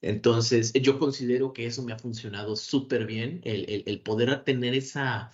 Entonces, 0.04 0.74
yo 0.74 1.00
considero 1.00 1.54
que 1.54 1.66
eso 1.66 1.82
me 1.82 1.94
ha 1.94 1.98
funcionado 1.98 2.58
súper 2.58 3.06
bien, 3.06 3.40
el, 3.46 4.02
poder 4.02 4.44
tener 4.44 4.74
esa 4.76 5.32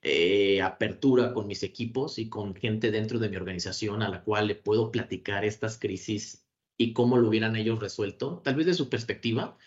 eh, 0.00 0.62
apertura 0.62 1.34
con 1.34 1.48
mis 1.48 1.64
equipos 1.64 2.20
y 2.20 2.28
con 2.28 2.54
gente 2.54 2.92
dentro 2.92 3.18
de 3.18 3.28
mi 3.28 3.36
organización 3.36 4.02
a 4.02 4.08
la 4.08 4.22
cual 4.22 4.46
le 4.46 4.54
puedo 4.54 4.92
platicar 4.92 5.44
estas 5.44 5.76
crisis 5.78 6.46
y 6.78 6.92
cómo 6.92 7.18
lo 7.18 7.28
hubieran 7.28 7.56
ellos 7.56 7.80
resuelto, 7.80 8.40
tal 8.44 8.54
vez 8.54 8.66
de 8.66 8.74
su 8.74 8.88
perspectiva, 8.88 9.58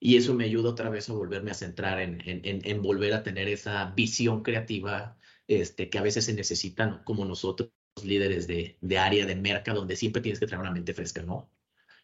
y 0.00 0.16
eso 0.16 0.34
me 0.34 0.44
ayuda 0.44 0.70
otra 0.70 0.90
vez 0.90 1.08
a 1.08 1.12
volverme 1.12 1.52
a 1.52 1.54
centrar 1.54 2.00
en, 2.00 2.20
en, 2.26 2.42
en, 2.42 2.82
volver 2.82 3.14
a 3.14 3.22
tener 3.22 3.46
esa 3.48 3.92
visión 3.92 4.42
creativa 4.42 5.16
este, 5.46 5.88
que 5.88 5.98
a 5.98 6.02
veces 6.02 6.24
se 6.24 6.34
necesitan 6.34 7.04
como 7.04 7.24
nosotros, 7.24 7.70
líderes 8.04 8.48
de, 8.48 8.76
de 8.80 8.98
área 8.98 9.24
de 9.24 9.36
merca, 9.36 9.72
donde 9.72 9.94
siempre 9.94 10.20
tienes 10.20 10.40
que 10.40 10.46
tener 10.46 10.60
una 10.60 10.72
mente 10.72 10.94
fresca, 10.94 11.22
¿no? 11.22 11.48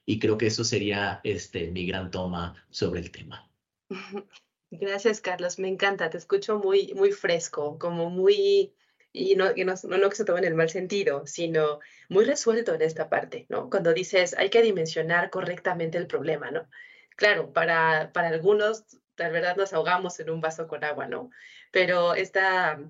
Y 0.06 0.18
creo 0.18 0.38
que 0.38 0.46
eso 0.46 0.64
sería 0.64 1.20
este, 1.24 1.70
mi 1.70 1.86
gran 1.86 2.10
toma 2.10 2.54
sobre 2.70 3.00
el 3.00 3.10
tema. 3.10 3.48
Gracias, 4.70 5.20
Carlos. 5.20 5.58
Me 5.58 5.68
encanta. 5.68 6.10
Te 6.10 6.18
escucho 6.18 6.58
muy, 6.58 6.94
muy 6.94 7.12
fresco, 7.12 7.78
como 7.78 8.08
muy, 8.08 8.72
y 9.12 9.34
no, 9.34 9.46
no, 9.52 9.98
no, 9.98 10.08
que 10.08 10.16
se 10.16 10.24
tome 10.24 10.38
en 10.38 10.44
el 10.46 10.54
mal 10.54 10.70
sentido, 10.70 11.26
sino 11.26 11.80
muy 12.08 12.24
resuelto 12.24 12.74
en 12.74 12.82
esta 12.82 13.08
parte, 13.08 13.46
¿no? 13.48 13.68
Cuando 13.68 13.92
dices, 13.92 14.34
hay 14.38 14.50
que 14.50 14.62
dimensionar 14.62 15.30
correctamente 15.30 15.98
el 15.98 16.06
problema, 16.06 16.50
¿no? 16.50 16.68
Claro, 17.16 17.52
para, 17.52 18.12
para 18.12 18.28
algunos, 18.28 18.84
la 19.16 19.28
verdad, 19.28 19.56
nos 19.56 19.72
ahogamos 19.72 20.18
en 20.20 20.30
un 20.30 20.40
vaso 20.40 20.68
con 20.68 20.84
agua, 20.84 21.06
¿no? 21.08 21.30
Pero 21.72 22.14
esta, 22.14 22.80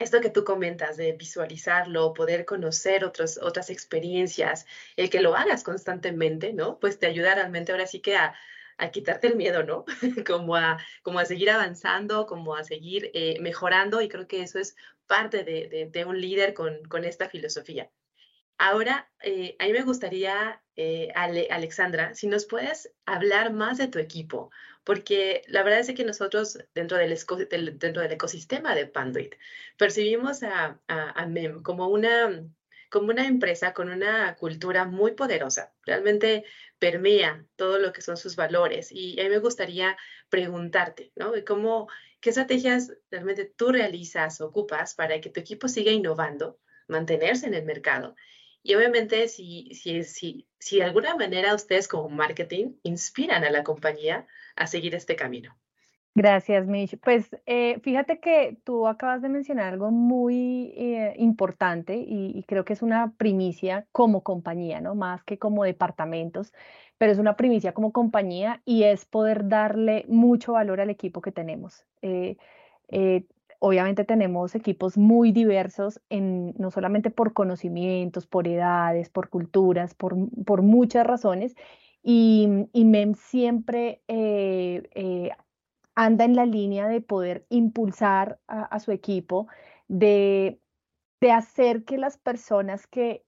esto 0.00 0.20
que 0.20 0.30
tú 0.30 0.44
comentas 0.44 0.96
de 0.96 1.12
visualizarlo, 1.12 2.14
poder 2.14 2.44
conocer 2.46 3.04
otros, 3.04 3.38
otras 3.40 3.70
experiencias, 3.70 4.66
el 4.96 5.10
que 5.10 5.20
lo 5.20 5.36
hagas 5.36 5.62
constantemente, 5.62 6.52
¿no? 6.52 6.78
Pues 6.80 6.98
te 6.98 7.06
ayuda 7.06 7.34
realmente 7.34 7.70
ahora 7.70 7.86
sí 7.86 8.00
que 8.00 8.16
a 8.16 8.34
quitarte 8.92 9.26
el 9.26 9.36
miedo, 9.36 9.62
¿no? 9.62 9.84
como, 10.26 10.56
a, 10.56 10.78
como 11.02 11.18
a 11.18 11.26
seguir 11.26 11.50
avanzando, 11.50 12.26
como 12.26 12.56
a 12.56 12.64
seguir 12.64 13.10
eh, 13.12 13.38
mejorando 13.40 14.00
y 14.00 14.08
creo 14.08 14.26
que 14.26 14.42
eso 14.42 14.58
es 14.58 14.74
parte 15.06 15.44
de, 15.44 16.04
un 16.06 16.18
líder 16.18 16.54
con, 16.54 16.82
con, 16.84 17.04
esta 17.04 17.28
filosofía. 17.28 17.90
Ahora, 18.56 19.10
eh, 19.22 19.56
a 19.58 19.66
mí 19.66 19.72
me 19.72 19.82
gustaría, 19.82 20.62
eh, 20.76 21.12
Alexandra, 21.14 22.14
si 22.14 22.26
nos 22.26 22.46
puedes 22.46 22.92
hablar 23.04 23.52
más 23.52 23.76
de 23.78 23.88
tu 23.88 23.98
equipo, 23.98 24.50
porque 24.90 25.44
la 25.46 25.62
verdad 25.62 25.78
es 25.78 25.94
que 25.94 26.04
nosotros 26.04 26.58
dentro 26.74 26.98
del, 26.98 27.16
dentro 27.78 28.02
del 28.02 28.10
ecosistema 28.10 28.74
de 28.74 28.88
Panduit 28.88 29.36
percibimos 29.76 30.42
a, 30.42 30.80
a, 30.88 31.10
a 31.10 31.26
MEM 31.26 31.62
como 31.62 31.86
una 31.86 32.44
como 32.88 33.10
una 33.10 33.24
empresa 33.24 33.72
con 33.72 33.88
una 33.88 34.34
cultura 34.34 34.86
muy 34.86 35.12
poderosa. 35.12 35.72
Realmente 35.86 36.44
permea 36.80 37.46
todo 37.54 37.78
lo 37.78 37.92
que 37.92 38.02
son 38.02 38.16
sus 38.16 38.34
valores. 38.34 38.90
Y 38.90 39.20
a 39.20 39.22
mí 39.22 39.28
me 39.28 39.38
gustaría 39.38 39.96
preguntarte, 40.28 41.12
¿no? 41.14 41.34
¿Cómo, 41.46 41.86
¿Qué 42.20 42.30
estrategias 42.30 42.92
realmente 43.12 43.44
tú 43.44 43.70
realizas, 43.70 44.40
ocupas 44.40 44.96
para 44.96 45.20
que 45.20 45.30
tu 45.30 45.38
equipo 45.38 45.68
siga 45.68 45.92
innovando, 45.92 46.58
mantenerse 46.88 47.46
en 47.46 47.54
el 47.54 47.64
mercado? 47.64 48.16
Y 48.62 48.74
obviamente, 48.74 49.28
si, 49.28 49.72
si, 49.74 50.04
si, 50.04 50.48
si 50.58 50.78
de 50.78 50.84
alguna 50.84 51.14
manera 51.16 51.54
ustedes 51.54 51.88
como 51.88 52.08
marketing 52.08 52.74
inspiran 52.82 53.44
a 53.44 53.50
la 53.50 53.64
compañía 53.64 54.26
a 54.56 54.66
seguir 54.66 54.94
este 54.94 55.16
camino. 55.16 55.56
Gracias, 56.14 56.66
Mish. 56.66 56.98
Pues 56.98 57.30
eh, 57.46 57.78
fíjate 57.82 58.18
que 58.18 58.58
tú 58.64 58.88
acabas 58.88 59.22
de 59.22 59.28
mencionar 59.28 59.72
algo 59.72 59.92
muy 59.92 60.72
eh, 60.76 61.14
importante 61.18 61.96
y, 61.96 62.44
creo 62.48 62.64
que 62.64 62.72
es 62.72 62.82
una 62.82 63.12
primicia 63.16 63.86
como 63.92 64.22
compañía, 64.22 64.80
¿no? 64.80 64.96
Más 64.96 65.22
que 65.22 65.38
como 65.38 65.62
departamentos, 65.64 66.52
pero 66.98 67.12
es 67.12 67.18
una 67.18 67.36
primicia 67.36 67.72
como 67.74 67.92
compañía 67.92 68.60
y 68.64 68.82
es 68.84 69.04
poder 69.04 69.48
darle 69.48 70.04
mucho 70.08 70.52
valor 70.54 70.80
al 70.80 70.90
equipo 70.90 71.20
que 71.20 71.30
tenemos. 71.30 71.86
Eh, 72.02 72.36
obviamente 73.60 74.04
tenemos 74.04 74.56
equipos 74.56 74.98
muy 74.98 75.30
diversos, 75.30 76.00
en, 76.10 76.54
no 76.58 76.72
solamente 76.72 77.10
por 77.10 77.32
conocimientos, 77.32 78.26
por 78.26 78.48
edades, 78.48 79.10
por 79.10 79.28
culturas, 79.28 79.94
por, 79.94 80.16
por 80.44 80.62
muchas 80.62 81.06
razones. 81.06 81.54
Y, 82.02 82.48
MEM 82.74 83.14
siempre 83.14 84.02
anda 85.94 86.24
en 86.24 86.34
la 86.34 86.46
línea 86.46 86.88
de 86.88 87.00
poder 87.00 87.46
impulsar 87.50 88.40
a, 88.46 88.78
su 88.80 88.92
equipo, 88.92 89.48
de, 89.88 90.60
de, 91.20 91.32
hacer 91.32 91.84
que 91.84 91.98
las 91.98 92.16
personas 92.16 92.86
que 92.86 93.24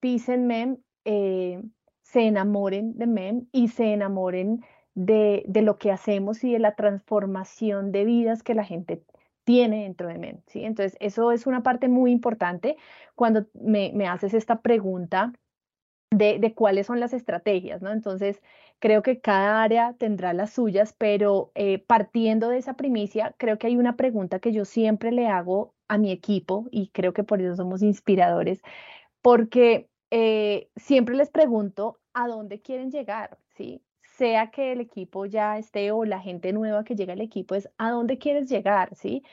pisen 0.00 0.46
MEM 0.46 0.78
eh, 1.04 1.62
se 2.02 2.26
enamoren 2.26 2.98
de 2.98 3.06
MEM 3.06 3.46
y 3.52 3.68
se 3.68 3.92
enamoren 3.92 4.62
de, 4.94 5.44
de, 5.48 5.62
lo 5.62 5.78
que 5.78 5.90
hacemos 5.90 6.44
y 6.44 6.52
de 6.52 6.58
la 6.58 6.74
transformación 6.74 7.90
de 7.90 8.04
vidas 8.04 8.42
que 8.42 8.54
la 8.54 8.64
gente 8.64 9.02
tiene 9.44 9.84
dentro 9.84 10.08
de 10.08 10.18
MEM. 10.18 10.42
¿sí? 10.46 10.64
Entonces, 10.64 10.96
eso 11.00 11.32
es 11.32 11.46
una 11.46 11.62
parte 11.62 11.88
muy 11.88 12.10
importante 12.10 12.76
cuando 13.14 13.46
me, 13.54 13.92
me 13.94 14.06
haces 14.06 14.34
esta 14.34 14.60
pregunta 14.60 15.32
de, 16.18 16.54
cuáles 16.54 16.86
son 16.86 17.00
las 17.00 17.12
estrategias, 17.12 17.82
¿no? 17.82 17.92
Entonces, 17.92 18.40
creo 18.78 19.02
que 19.02 19.20
cada 19.20 19.62
área 19.62 19.94
tendrá 19.98 20.32
las 20.32 20.52
suyas, 20.52 20.94
pero 20.96 21.52
eh, 21.54 21.78
partiendo 21.78 22.48
de 22.48 22.58
esa 22.58 22.74
primicia, 22.74 23.34
creo 23.38 23.58
que 23.58 23.66
hay 23.68 23.76
una 23.76 23.96
pregunta 23.96 24.40
que 24.40 24.52
yo 24.52 24.64
siempre 24.64 25.12
le 25.12 25.26
hago 25.28 25.74
a 25.88 25.98
mi 25.98 26.10
equipo 26.12 26.66
y 26.70 26.88
creo 26.88 27.12
que 27.12 27.24
por 27.24 27.40
eso 27.40 27.56
somos 27.56 27.82
inspiradores, 27.82 28.60
porque 29.22 29.88
eh, 30.10 30.70
siempre 30.76 31.16
les 31.16 31.30
pregunto 31.30 32.00
a 32.12 32.28
dónde 32.28 32.60
quieren 32.62 32.90
llegar, 32.90 33.38
¿sí? 33.56 33.82
Sea 34.02 34.50
que 34.50 34.72
el 34.72 34.80
equipo 34.80 35.26
ya 35.26 35.58
esté 35.58 35.90
o 35.90 36.04
la 36.04 36.20
gente 36.20 36.52
nueva 36.52 36.84
que 36.84 36.94
llega 36.94 37.14
al 37.14 37.20
equipo 37.20 37.54
es 37.54 37.68
a 37.78 37.90
dónde 37.90 38.18
quieres 38.18 38.48
llegar, 38.48 38.94
¿sí? 38.94 39.24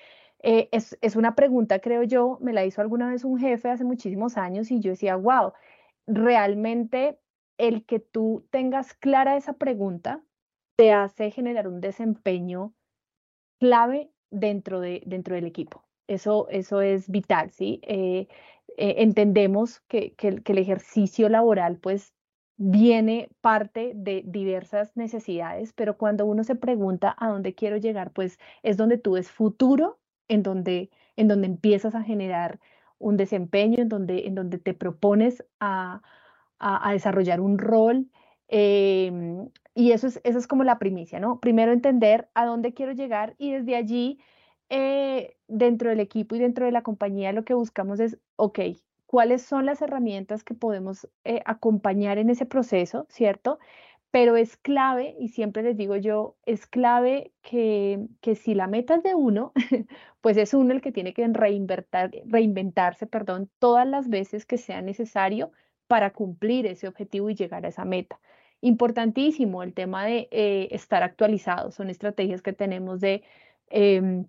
Eh, 0.44 0.70
es, 0.72 0.98
es 1.02 1.16
una 1.16 1.36
pregunta, 1.36 1.80
creo 1.80 2.04
yo, 2.04 2.40
me 2.42 2.54
la 2.54 2.66
hizo 2.66 2.82
alguna 2.82 3.10
vez 3.10 3.24
un 3.24 3.38
jefe 3.40 3.70
hace 3.70 3.84
muchísimos 3.84 4.38
años 4.38 4.72
y 4.72 4.80
yo 4.80 4.92
decía, 4.92 5.16
wow, 5.16 5.54
realmente 6.08 7.20
el 7.58 7.86
que 7.86 8.00
tú 8.00 8.48
tengas 8.50 8.94
clara 8.94 9.38
esa 9.38 9.54
pregunta 9.54 10.24
te 10.76 10.92
hace 10.92 11.32
generar 11.32 11.68
un 11.68 11.82
desempeño 11.82 12.74
clave 13.60 14.12
dentro, 14.32 14.80
de, 14.80 15.04
dentro 15.06 15.36
del 15.36 15.46
equipo. 15.46 15.86
Eso, 16.08 16.48
eso 16.50 16.82
es 16.82 17.10
vital, 17.10 17.52
¿sí? 17.52 17.80
Eh, 17.84 18.28
eh, 18.78 18.96
entendemos 18.98 19.82
que, 19.82 20.14
que, 20.16 20.42
el 20.44 20.58
ejercicio 20.58 21.30
laboral, 21.30 21.78
pues, 21.78 22.14
viene 22.58 23.30
parte 23.42 23.94
de 23.96 24.24
diversas 24.26 24.96
necesidades, 24.96 25.74
pero 25.74 25.98
cuando 25.98 26.26
uno 26.26 26.44
se 26.44 26.56
pregunta 26.56 27.16
a 27.18 27.30
dónde 27.30 27.56
quiero 27.56 27.78
llegar, 27.78 28.12
pues 28.12 28.40
es 28.64 28.78
donde 28.78 28.98
tú 28.98 29.14
ves 29.14 29.32
futuro, 29.32 30.00
en 30.28 30.44
donde, 30.44 30.90
en 31.16 31.28
donde 31.28 31.48
empiezas 31.48 31.96
a 31.96 32.04
generar 32.04 32.60
un 33.02 33.18
desempeño, 33.18 33.82
en 33.82 33.90
donde, 33.90 34.28
en 34.28 34.36
donde 34.36 34.58
te 34.60 34.74
propones 34.74 35.44
a, 35.60 36.02
a, 36.60 36.92
desarrollar 36.94 37.42
un 37.42 37.58
rol. 37.58 38.08
Em, 38.48 39.50
y 39.76 39.92
eso 39.92 40.08
es, 40.08 40.22
eso 40.24 40.38
es 40.38 40.48
como 40.48 40.64
la 40.64 40.80
primicia, 40.80 41.20
¿no? 41.20 41.40
Primero 41.40 41.72
entender 41.72 42.30
a 42.34 42.46
dónde 42.46 42.74
quiero 42.74 42.92
llegar 42.94 43.36
y 43.38 43.52
desde 43.52 43.76
allí, 43.76 44.20
eh, 44.70 45.38
dentro 45.48 45.90
del 45.90 46.00
equipo 46.00 46.36
y 46.36 46.40
dentro 46.40 46.66
de 46.66 46.72
la 46.72 46.84
compañía, 46.84 47.34
lo 47.34 47.46
que 47.46 47.54
buscamos 47.54 48.00
es, 48.00 48.18
ok, 48.36 48.60
¿cuáles 49.06 49.42
son 49.42 49.66
las 49.66 49.82
herramientas 49.82 50.44
que 50.44 50.54
podemos 50.54 51.08
eh, 51.26 51.42
acompañar 51.46 52.18
en 52.18 52.30
ese 52.30 52.46
proceso, 52.46 53.06
¿cierto? 53.10 53.60
Pero 54.12 54.36
es 54.36 54.58
clave, 54.58 55.16
y 55.20 55.30
siempre 55.30 55.64
les 55.64 55.78
digo 55.78 55.96
yo, 55.96 56.36
es 56.46 56.68
clave 56.68 57.32
que, 57.42 58.08
que 58.22 58.36
si 58.36 58.54
la 58.54 58.68
meta 58.68 58.96
es 58.96 59.04
de 59.04 59.16
uno, 59.16 59.54
pues 60.22 60.38
es 60.38 60.54
uno 60.54 60.74
el 60.74 60.82
que 60.82 60.92
tiene 60.92 61.14
que 61.14 61.26
reinventarse 61.28 63.08
perdón, 63.08 63.50
todas 63.60 63.88
las 63.88 64.10
veces 64.10 64.46
que 64.46 64.58
sea 64.58 64.82
necesario 64.82 65.52
para 65.88 66.12
cumplir 66.14 66.66
ese 66.68 66.88
objetivo 66.88 67.30
y 67.30 67.36
llegar 67.36 67.66
a 67.66 67.70
esa 67.70 67.86
meta. 67.86 68.20
Importantísimo 68.62 69.64
el 69.64 69.74
tema 69.74 70.06
de 70.06 70.28
eh, 70.32 70.68
estar 70.72 71.04
actualizados, 71.04 71.76
son 71.76 71.90
estrategias 71.90 72.42
que 72.42 72.54
tenemos 72.54 73.00
de... 73.02 73.24
Em, 73.70 74.26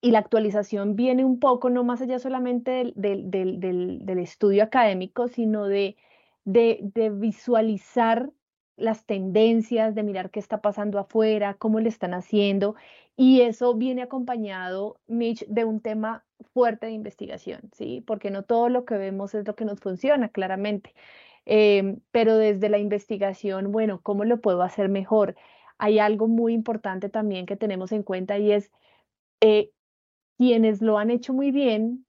y 0.00 0.10
la 0.10 0.18
actualización 0.20 0.94
viene 0.96 1.24
un 1.24 1.40
poco, 1.40 1.70
no 1.70 1.84
más 1.84 2.02
allá 2.02 2.18
solamente 2.18 2.92
del, 2.96 3.30
del, 3.30 3.60
del, 3.60 4.18
estudio 4.18 4.62
académico, 4.62 5.28
sino 5.28 5.66
de, 5.66 5.96
de, 6.44 6.80
de, 6.82 7.10
visualizar 7.10 8.30
las 8.76 9.04
tendencias, 9.06 9.94
de 9.94 10.02
mirar 10.02 10.30
qué 10.30 10.40
está 10.40 10.60
pasando 10.60 10.98
afuera, 10.98 11.54
cómo 11.54 11.80
le 11.80 11.88
están 11.88 12.14
haciendo. 12.14 12.76
Y 13.16 13.40
eso 13.42 13.74
viene 13.74 14.02
acompañado, 14.02 14.98
Mitch, 15.06 15.46
de 15.46 15.64
un 15.64 15.80
tema 15.80 16.24
fuerte 16.52 16.86
de 16.86 16.92
investigación, 16.92 17.70
¿sí? 17.72 18.02
Porque 18.06 18.30
no 18.30 18.44
todo 18.44 18.68
lo 18.68 18.84
que 18.84 18.96
vemos 18.96 19.34
es 19.34 19.46
lo 19.46 19.56
que 19.56 19.64
nos 19.64 19.80
funciona, 19.80 20.28
claramente. 20.28 20.94
Em, 21.46 22.00
pero 22.10 22.36
desde 22.36 22.68
la 22.68 22.78
investigación, 22.78 23.72
bueno, 23.72 24.00
¿cómo 24.02 24.24
lo 24.24 24.40
puedo 24.40 24.62
hacer 24.62 24.88
mejor? 24.88 25.36
Hay 25.78 25.98
algo 25.98 26.28
muy 26.28 26.52
importante 26.54 27.08
también 27.08 27.46
que 27.46 27.56
tenemos 27.56 27.92
en 27.92 28.02
cuenta 28.02 28.38
y 28.38 28.52
es 28.52 28.70
eh, 29.40 29.70
quienes 30.38 30.82
lo 30.82 30.98
han 30.98 31.10
hecho 31.10 31.32
muy 31.34 31.50
bien, 31.52 32.06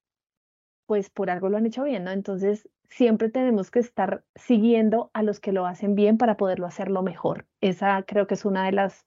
pues 0.87 1.09
por 1.09 1.29
algo 1.29 1.49
lo 1.49 1.57
han 1.57 1.65
hecho 1.65 1.83
bien, 1.83 2.03
¿no? 2.05 2.11
Entonces, 2.11 2.69
siempre 2.89 3.29
tenemos 3.29 3.71
que 3.71 3.79
estar 3.79 4.23
siguiendo 4.35 5.11
a 5.13 5.23
los 5.23 5.39
que 5.39 5.51
lo 5.51 5.65
hacen 5.65 5.95
bien 5.95 6.17
para 6.17 6.37
poderlo 6.37 6.65
hacerlo 6.67 7.03
mejor. 7.03 7.47
Esa 7.61 8.03
creo 8.03 8.27
que 8.27 8.35
es 8.35 8.45
una 8.45 8.65
de 8.65 8.71
las, 8.71 9.05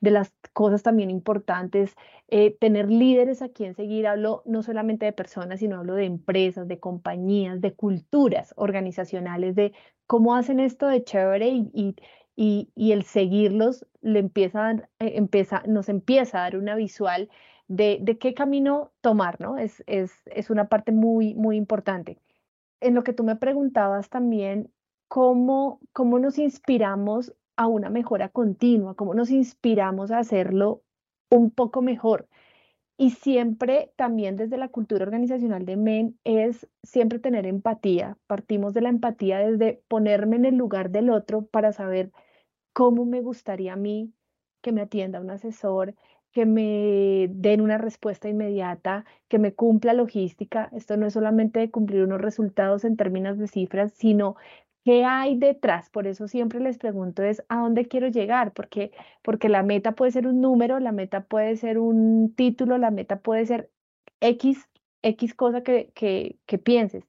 de 0.00 0.10
las 0.10 0.32
cosas 0.52 0.82
también 0.82 1.10
importantes, 1.10 1.94
eh, 2.28 2.56
tener 2.58 2.90
líderes 2.90 3.42
a 3.42 3.48
quien 3.50 3.74
seguir. 3.74 4.06
Hablo 4.06 4.42
no 4.46 4.62
solamente 4.62 5.06
de 5.06 5.12
personas, 5.12 5.60
sino 5.60 5.78
hablo 5.78 5.94
de 5.94 6.06
empresas, 6.06 6.68
de 6.68 6.80
compañías, 6.80 7.60
de 7.60 7.74
culturas 7.74 8.54
organizacionales, 8.56 9.54
de 9.54 9.72
cómo 10.06 10.34
hacen 10.34 10.60
esto 10.60 10.86
de 10.86 11.04
chévere 11.04 11.48
y, 11.48 11.96
y, 12.36 12.70
y, 12.74 12.92
el 12.92 13.04
seguirlos 13.04 13.86
le 14.00 14.18
empieza, 14.18 14.72
eh, 14.72 14.86
empieza, 14.98 15.62
nos 15.66 15.88
empieza 15.88 16.38
a 16.38 16.42
dar 16.42 16.56
una 16.56 16.74
visual 16.74 17.28
de, 17.68 18.18
qué 18.18 18.34
camino 18.34 18.92
tomar, 19.00 19.40
¿no? 19.40 19.56
Es, 19.58 19.84
es, 19.86 20.12
es, 20.26 20.50
una 20.50 20.68
parte 20.68 20.90
muy, 20.92 21.34
muy 21.34 21.56
importante. 21.56 22.18
En 22.80 22.94
lo 22.94 23.02
que 23.04 23.12
tú 23.12 23.24
me 23.24 23.36
preguntabas 23.36 24.08
también, 24.08 24.72
¿cómo, 25.08 25.80
cómo 25.92 26.18
nos 26.18 26.38
inspiramos 26.38 27.34
a 27.56 27.66
una 27.66 27.90
mejora 27.90 28.28
continua? 28.30 28.94
¿Cómo 28.94 29.14
nos 29.14 29.30
inspiramos 29.30 30.10
a 30.10 30.18
hacerlo 30.18 30.82
un 31.30 31.50
poco 31.50 31.82
mejor? 31.82 32.28
Y 32.96 33.10
siempre 33.10 33.92
también 33.96 34.36
desde 34.36 34.58
la 34.58 34.68
cultura 34.68 35.04
organizacional 35.04 35.64
de 35.64 35.76
MEN 35.76 36.18
es 36.24 36.68
siempre 36.82 37.18
tener 37.18 37.46
empatía. 37.46 38.18
Partimos 38.26 38.74
de 38.74 38.82
la 38.82 38.90
empatía 38.90 39.38
desde 39.38 39.82
ponerme 39.88 40.36
en 40.36 40.44
el 40.44 40.56
lugar 40.56 40.90
del 40.90 41.10
otro 41.10 41.46
para 41.46 41.72
saber 41.72 42.12
cómo 42.74 43.06
me 43.06 43.22
gustaría 43.22 43.72
a 43.72 43.76
mí 43.76 44.12
que 44.62 44.72
me 44.72 44.82
atienda 44.82 45.20
un 45.20 45.30
asesor, 45.30 45.94
que 46.32 46.46
me 46.46 47.28
den 47.30 47.60
una 47.60 47.78
respuesta 47.78 48.28
inmediata, 48.28 49.04
que 49.28 49.38
me 49.38 49.54
cumpla 49.54 49.92
logística. 49.94 50.68
Esto 50.72 50.96
no 50.96 51.06
es 51.06 51.14
solamente 51.14 51.70
cumplir 51.70 52.02
unos 52.04 52.20
resultados 52.20 52.84
en 52.84 52.96
términos 52.96 53.38
de 53.38 53.48
cifras, 53.48 53.92
sino 53.94 54.36
qué 54.84 55.04
hay 55.04 55.36
detrás. 55.36 55.90
Por 55.90 56.06
eso 56.06 56.28
siempre 56.28 56.60
les 56.60 56.78
pregunto 56.78 57.22
es 57.22 57.42
a 57.48 57.58
dónde 57.60 57.86
quiero 57.88 58.08
llegar, 58.08 58.52
porque, 58.52 58.92
porque 59.22 59.48
la 59.48 59.62
meta 59.62 59.92
puede 59.92 60.12
ser 60.12 60.26
un 60.26 60.40
número, 60.40 60.78
la 60.80 60.92
meta 60.92 61.24
puede 61.24 61.56
ser 61.56 61.78
un 61.78 62.34
título, 62.34 62.78
la 62.78 62.90
meta 62.90 63.20
puede 63.20 63.46
ser 63.46 63.70
X, 64.20 64.68
X 65.02 65.34
cosa 65.34 65.62
que, 65.62 65.90
que, 65.94 66.38
que 66.46 66.58
pienses. 66.58 67.04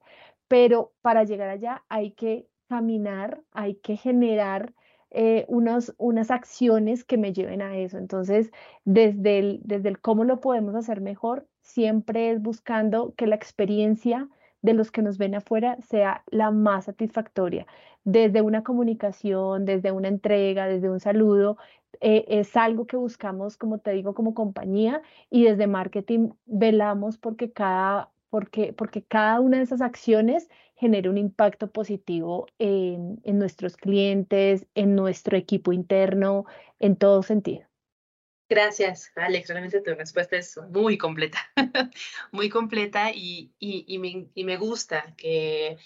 Pero 0.48 0.92
para 1.02 1.24
llegar 1.24 1.48
allá 1.48 1.84
hay 1.88 2.12
que 2.12 2.46
caminar, 2.68 3.42
hay 3.52 3.76
que 3.76 3.96
generar 3.96 4.74
eh, 5.14 5.44
unos, 5.48 5.94
unas 5.98 6.30
acciones 6.30 7.04
que 7.04 7.18
me 7.18 7.34
lleven 7.34 7.60
a 7.60 7.76
eso. 7.76 7.98
Entonces, 7.98 8.50
desde 8.84 9.38
el, 9.38 9.60
desde 9.62 9.90
el 9.90 10.00
cómo 10.00 10.24
lo 10.24 10.40
podemos 10.40 10.74
hacer 10.74 11.02
mejor, 11.02 11.46
siempre 11.60 12.30
es 12.30 12.40
buscando 12.40 13.14
que 13.14 13.26
la 13.26 13.36
experiencia 13.36 14.28
de 14.62 14.72
los 14.72 14.90
que 14.90 15.02
nos 15.02 15.18
ven 15.18 15.34
afuera 15.34 15.76
sea 15.82 16.24
la 16.30 16.50
más 16.50 16.86
satisfactoria. 16.86 17.66
Desde 18.04 18.40
una 18.40 18.62
comunicación, 18.62 19.66
desde 19.66 19.92
una 19.92 20.08
entrega, 20.08 20.66
desde 20.66 20.88
un 20.88 21.00
saludo, 21.00 21.58
eh, 22.00 22.24
es 22.28 22.56
algo 22.56 22.86
que 22.86 22.96
buscamos, 22.96 23.58
como 23.58 23.78
te 23.78 23.90
digo, 23.92 24.14
como 24.14 24.32
compañía 24.34 25.02
y 25.28 25.44
desde 25.44 25.66
marketing 25.66 26.30
velamos 26.46 27.18
porque 27.18 27.52
cada, 27.52 28.10
porque, 28.30 28.72
porque 28.72 29.02
cada 29.02 29.40
una 29.40 29.58
de 29.58 29.64
esas 29.64 29.82
acciones 29.82 30.48
genere 30.82 31.08
un 31.08 31.16
impacto 31.16 31.70
positivo 31.70 32.48
en, 32.58 33.20
nuestros 33.24 33.76
clientes, 33.76 34.66
en 34.74 34.96
nuestro 34.96 35.36
equipo 35.36 35.72
interno, 35.72 36.44
en 36.80 36.96
todo 36.96 37.22
sentido. 37.22 37.68
Gracias, 38.48 39.12
Alex. 39.14 39.48
Realmente 39.48 39.80
tu 39.80 39.94
respuesta 39.94 40.36
es 40.36 40.58
muy 40.70 40.98
completa, 40.98 41.38
muy 42.32 42.48
completa 42.48 43.12
y, 43.14 43.52
me, 44.34 44.56
gusta 44.56 45.14
que 45.16 45.76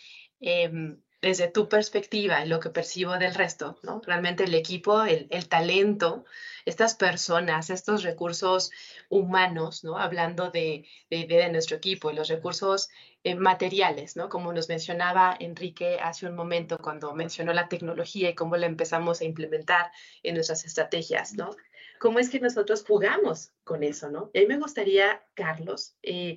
em, 0.40 0.98
desde 1.26 1.48
tu 1.48 1.68
perspectiva, 1.68 2.44
lo 2.44 2.60
que 2.60 2.70
percibo 2.70 3.18
del 3.18 3.34
resto, 3.34 3.80
¿no? 3.82 4.00
Realmente 4.06 4.44
el 4.44 4.54
equipo, 4.54 5.02
el, 5.02 5.48
talento, 5.48 6.24
estas 6.64 6.94
personas, 6.94 7.68
estos 7.68 8.04
recursos 8.04 8.70
humanos, 9.08 9.82
¿no? 9.82 9.98
Hablando 9.98 10.52
de, 10.52 10.86
de, 11.10 11.48
nuestro 11.50 11.78
equipo, 11.78 12.12
los 12.12 12.28
recursos 12.28 12.90
eh, 13.24 13.34
materiales, 13.34 14.14
¿no? 14.14 14.28
Como 14.28 14.52
nos 14.52 14.68
mencionaba 14.68 15.36
Enrique 15.40 15.98
hace 16.00 16.26
un 16.26 16.36
momento 16.36 16.78
cuando 16.78 17.12
mencionó 17.12 17.52
la 17.52 17.68
tecnología 17.68 18.30
y 18.30 18.36
cómo 18.36 18.56
la 18.56 18.66
empezamos 18.66 19.20
a 19.20 19.24
implementar 19.24 19.90
en 20.22 20.34
nuestras 20.34 20.64
estrategias, 20.64 21.34
¿no? 21.34 21.50
¿Cómo 21.98 22.20
es 22.20 22.30
que 22.30 22.38
nosotros 22.38 22.84
jugamos 22.86 23.50
con 23.64 23.82
eso, 23.82 24.10
¿no? 24.10 24.30
Y 24.32 24.44
a 24.44 24.46
me 24.46 24.58
gustaría, 24.58 25.26
Carlos, 25.34 25.96
eh, 26.04 26.36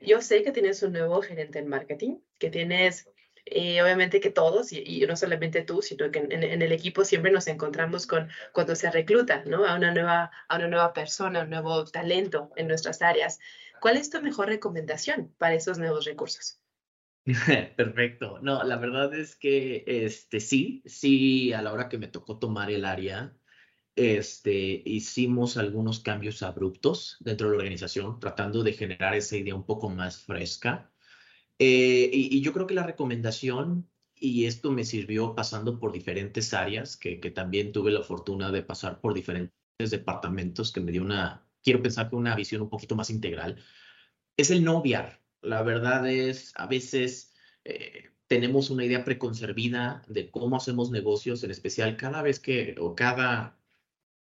yo 0.00 0.22
sé 0.22 0.42
que 0.42 0.52
tienes 0.52 0.82
un 0.82 0.94
nuevo 0.94 1.20
gerente 1.20 1.58
en 1.58 1.68
marketing, 1.68 2.20
que 2.38 2.48
tienes 2.48 3.06
eh, 3.50 3.82
obviamente 3.82 4.20
que 4.20 4.30
todos, 4.30 4.72
y, 4.72 5.04
no 5.08 5.16
solamente 5.16 5.62
tú, 5.62 5.82
sino 5.82 6.10
que 6.10 6.20
en, 6.20 6.62
el 6.62 6.72
equipo 6.72 7.04
siempre 7.04 7.32
nos 7.32 7.48
encontramos 7.48 8.06
con 8.06 8.28
cuando 8.52 8.76
se 8.76 8.90
recluta 8.90 9.42
a, 9.44 9.74
una 9.74 9.92
nueva, 9.92 10.30
a 10.48 10.56
una 10.56 10.68
nueva 10.68 10.92
persona, 10.92 11.42
un 11.42 11.50
nuevo 11.50 11.84
talento 11.84 12.52
en 12.54 12.68
nuestras 12.68 13.02
áreas. 13.02 13.40
¿Cuál 13.80 13.96
es 13.96 14.08
tu 14.08 14.22
mejor 14.22 14.48
recomendación 14.48 15.34
para 15.38 15.54
esos 15.54 15.78
nuevos 15.78 16.04
recursos? 16.04 16.60
Perfecto. 17.76 18.38
No, 18.40 18.62
la 18.62 18.76
verdad 18.76 19.12
es 19.14 19.34
que 19.34 19.82
este, 19.86 20.38
sí, 20.38 20.82
sí, 20.86 21.52
a 21.52 21.60
la 21.60 21.72
hora 21.72 21.88
que 21.88 21.98
me 21.98 22.08
tocó 22.08 22.38
tomar 22.38 22.70
el 22.70 22.84
área, 22.84 23.36
este, 23.96 24.82
hicimos 24.84 25.56
algunos 25.56 26.00
cambios 26.00 26.42
abruptos 26.44 27.16
dentro 27.20 27.48
de 27.48 27.56
la 27.56 27.62
organización, 27.62 28.20
tratando 28.20 28.62
de 28.62 28.74
generar 28.74 29.14
esa 29.14 29.36
idea 29.36 29.56
un 29.56 29.66
poco 29.66 29.90
más 29.90 30.18
fresca 30.22 30.89
eh, 31.62 32.10
y, 32.10 32.40
yo 32.40 32.54
creo 32.54 32.66
que 32.66 32.72
la 32.74 32.86
recomendación, 32.86 33.86
y 34.14 34.46
esto 34.46 34.72
me 34.72 34.84
sirvió 34.84 35.34
pasando 35.34 35.78
por 35.78 35.92
diferentes 35.92 36.54
áreas, 36.54 36.96
que, 36.96 37.16
también 37.18 37.72
tuve 37.72 37.90
la 37.90 38.02
fortuna 38.02 38.50
de 38.50 38.62
pasar 38.62 39.00
por 39.00 39.12
diferentes 39.12 39.52
departamentos, 39.78 40.72
que 40.72 40.80
me 40.80 40.90
dio 40.90 41.02
una, 41.02 41.46
quiero 41.62 41.82
pensar 41.82 42.08
que 42.08 42.16
una 42.16 42.34
visión 42.34 42.62
un 42.62 42.70
poquito 42.70 42.96
más 42.96 43.10
integral, 43.10 43.62
es 44.38 44.50
el 44.50 44.64
no 44.64 44.78
obviar. 44.78 45.20
La 45.42 45.62
verdad 45.62 46.08
es, 46.10 46.54
a 46.56 46.66
veces 46.66 47.34
eh, 47.64 48.10
tenemos 48.26 48.70
una 48.70 48.86
idea 48.86 49.04
preconcebida 49.04 50.02
de 50.08 50.30
cómo 50.30 50.56
hacemos 50.56 50.90
negocios, 50.90 51.44
en 51.44 51.50
especial 51.50 51.96
cada 51.98 52.22
vez 52.22 52.40
que, 52.40 52.74
o 52.78 52.94
cada 52.94 53.58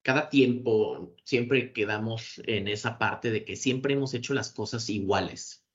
cada 0.01 0.29
tiempo 0.29 1.15
siempre 1.25 1.73
quedamos 1.73 2.41
en 2.45 2.67
esa 2.69 2.97
parte 2.97 3.29
de 3.31 3.43
que 3.45 3.55
siempre 3.57 3.93
hemos 3.93 4.13
hecho 4.13 4.33
las 4.33 4.51
cosas 4.51 4.89
iguales 4.89 5.66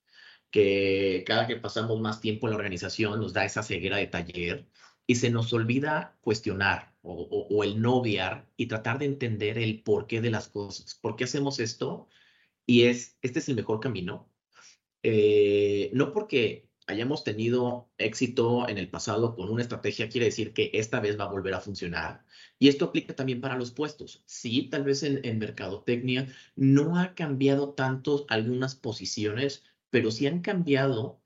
que 0.53 1.25
cada 1.27 1.47
que 1.49 1.57
pasamos 1.57 2.01
más 2.01 2.21
tiempo 2.21 2.47
en 2.47 2.53
la 2.53 2.59
organización 2.59 3.19
nos 3.21 3.33
da 3.33 3.45
esa 3.45 3.63
ceguera 3.65 3.97
de 3.97 4.07
taller 4.07 4.69
y 5.07 5.17
se 5.17 5.31
nos 5.31 5.53
olvida 5.53 6.17
cuestionar 6.21 6.95
o, 7.03 7.65
el 7.65 7.81
no 7.83 7.97
obviar 7.97 8.49
y 8.57 8.67
tratar 8.67 8.99
de 8.99 9.07
entender 9.07 9.59
el 9.59 9.83
porqué 9.83 10.21
de 10.21 10.31
las 10.31 10.49
cosas. 10.49 10.95
¿Por 10.95 11.17
qué 11.17 11.25
hacemos 11.25 11.59
esto? 11.59 12.09
Y 12.67 12.85
es, 12.85 13.19
este 13.23 13.41
es 13.41 13.49
el 13.49 13.57
mejor 13.57 13.81
camino. 13.81 14.31
Eh, 15.03 15.91
no 15.95 16.13
porque 16.13 16.69
hayamos 16.87 17.25
tenido 17.25 17.91
éxito 17.99 18.69
en 18.69 18.79
el 18.79 18.91
pasado 18.91 19.35
con 19.35 19.49
una 19.51 19.63
estrategia 19.63 20.09
quiere 20.09 20.27
decir 20.27 20.53
que 20.53 20.71
esta 20.75 21.01
vez 21.01 21.19
va 21.19 21.25
a 21.25 21.33
volver 21.33 21.55
a 21.55 21.61
funcionar. 21.61 22.25
Y 22.59 22.69
esto 22.69 22.87
aplica 22.87 23.15
también 23.17 23.41
para 23.41 23.57
los 23.57 23.73
puestos. 23.73 24.23
Sí, 24.27 24.69
tal 24.71 24.85
vez 24.85 25.03
en, 25.03 25.25
en 25.25 25.39
mercadotecnia 25.39 26.29
no 26.57 26.99
ha 26.99 27.15
cambiado 27.15 27.71
tanto 27.75 28.27
algunas 28.29 28.75
posiciones, 28.77 29.65
pero 29.93 30.11
sí 30.11 30.27
han 30.27 30.41
cambiado 30.41 31.21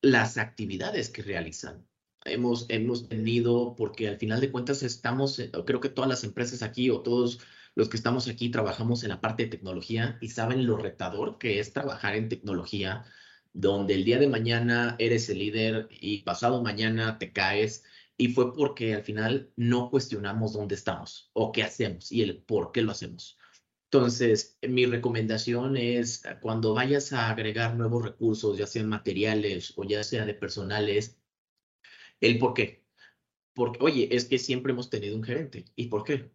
las 0.00 0.38
actividades 0.38 1.10
que 1.10 1.22
realizan. 1.22 1.86
Hemos, 2.24 2.66
hemos 2.68 3.08
tenido, 3.08 3.74
porque 3.76 4.08
al 4.08 4.16
final 4.18 4.40
de 4.40 4.52
cuentas 4.52 4.84
estamos, 4.84 5.40
eh, 5.40 5.50
creo 5.66 5.80
que 5.80 5.88
todas 5.88 6.08
las 6.08 6.22
empresas 6.24 6.62
aquí 6.62 6.88
o 6.88 7.02
todos 7.02 7.40
los 7.74 7.88
que 7.88 7.96
estamos 7.96 8.28
aquí 8.28 8.48
trabajamos 8.50 9.02
en 9.02 9.10
la 9.10 9.20
parte 9.20 9.44
de 9.44 9.50
tecnología 9.50 10.18
y 10.20 10.28
saben 10.28 10.66
lo 10.66 10.76
retador 10.76 11.38
que 11.38 11.58
es 11.58 11.72
trabajar 11.72 12.14
en 12.14 12.28
tecnología, 12.28 13.04
donde 13.52 13.94
el 13.94 14.04
día 14.04 14.18
de 14.18 14.28
mañana 14.28 14.94
eres 15.00 15.28
el 15.28 15.38
líder 15.40 15.88
y 15.90 16.22
pasado 16.22 16.62
mañana 16.62 17.18
te 17.18 17.32
caes. 17.32 17.84
Y 18.16 18.28
fue 18.28 18.54
porque 18.54 18.94
al 18.94 19.02
final 19.02 19.50
no 19.56 19.90
cuestionamos 19.90 20.52
dónde 20.52 20.76
estamos 20.76 21.30
o 21.32 21.50
qué 21.52 21.64
hacemos 21.64 22.12
y 22.12 22.22
el 22.22 22.38
por 22.38 22.70
qué 22.72 22.82
lo 22.82 22.92
hacemos. 22.92 23.36
Entonces, 23.90 24.58
mi 24.62 24.84
recomendación 24.86 25.76
es 25.76 26.22
cuando 26.40 26.74
vayas 26.74 27.12
a 27.12 27.30
agregar 27.30 27.76
nuevos 27.76 28.04
recursos, 28.04 28.58
ya 28.58 28.66
sean 28.66 28.88
materiales 28.88 29.72
o 29.76 29.84
ya 29.84 30.02
sea 30.04 30.24
de 30.26 30.34
personales, 30.34 31.18
el 32.20 32.38
por 32.38 32.54
qué. 32.54 32.84
porque, 33.54 33.78
oye, 33.82 34.08
es 34.14 34.26
que 34.26 34.38
siempre 34.38 34.72
hemos 34.72 34.90
tenido 34.90 35.16
un 35.16 35.24
gerente. 35.24 35.66
¿Y 35.76 35.88
por 35.88 36.04
qué? 36.04 36.30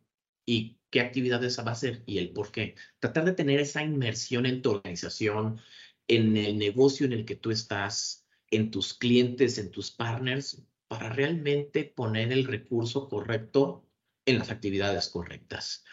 ¿Y 0.46 0.80
qué 0.90 1.02
actividades 1.02 1.60
va 1.60 1.70
a 1.70 1.72
hacer? 1.74 2.04
¿Y 2.06 2.18
el 2.20 2.32
por 2.34 2.52
qué? 2.52 2.76
Tratar 3.00 3.26
de 3.26 3.34
tener 3.34 3.60
esa 3.60 3.84
inmersión 3.84 4.46
en 4.46 4.62
tu 4.62 4.72
organización, 4.72 5.62
en 6.08 6.38
el 6.38 6.58
negocio 6.58 7.06
en 7.06 7.14
el 7.14 7.26
que 7.26 7.36
tú 7.36 7.52
estás, 7.52 8.26
en 8.52 8.72
tus 8.72 8.94
clientes, 8.94 9.58
en 9.58 9.72
tus 9.72 9.92
partners, 9.92 10.64
para 10.88 11.10
realmente 11.10 11.86
poner 11.86 12.32
el 12.32 12.46
recurso 12.46 13.08
correcto 13.10 13.88
en 14.26 14.40
las 14.40 14.52
actividades 14.52 15.10
correctas. 15.10 15.84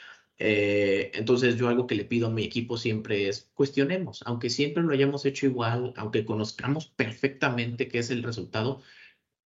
Eh, 0.40 1.10
entonces 1.14 1.56
yo 1.56 1.68
algo 1.68 1.86
que 1.86 1.96
le 1.96 2.04
pido 2.04 2.28
a 2.28 2.30
mi 2.30 2.44
equipo 2.44 2.76
siempre 2.76 3.28
es 3.28 3.50
cuestionemos, 3.54 4.22
aunque 4.24 4.50
siempre 4.50 4.84
lo 4.84 4.92
hayamos 4.92 5.24
hecho 5.24 5.46
igual, 5.46 5.92
aunque 5.96 6.24
conozcamos 6.24 6.86
perfectamente 6.86 7.88
qué 7.88 7.98
es 7.98 8.10
el 8.10 8.22
resultado, 8.22 8.80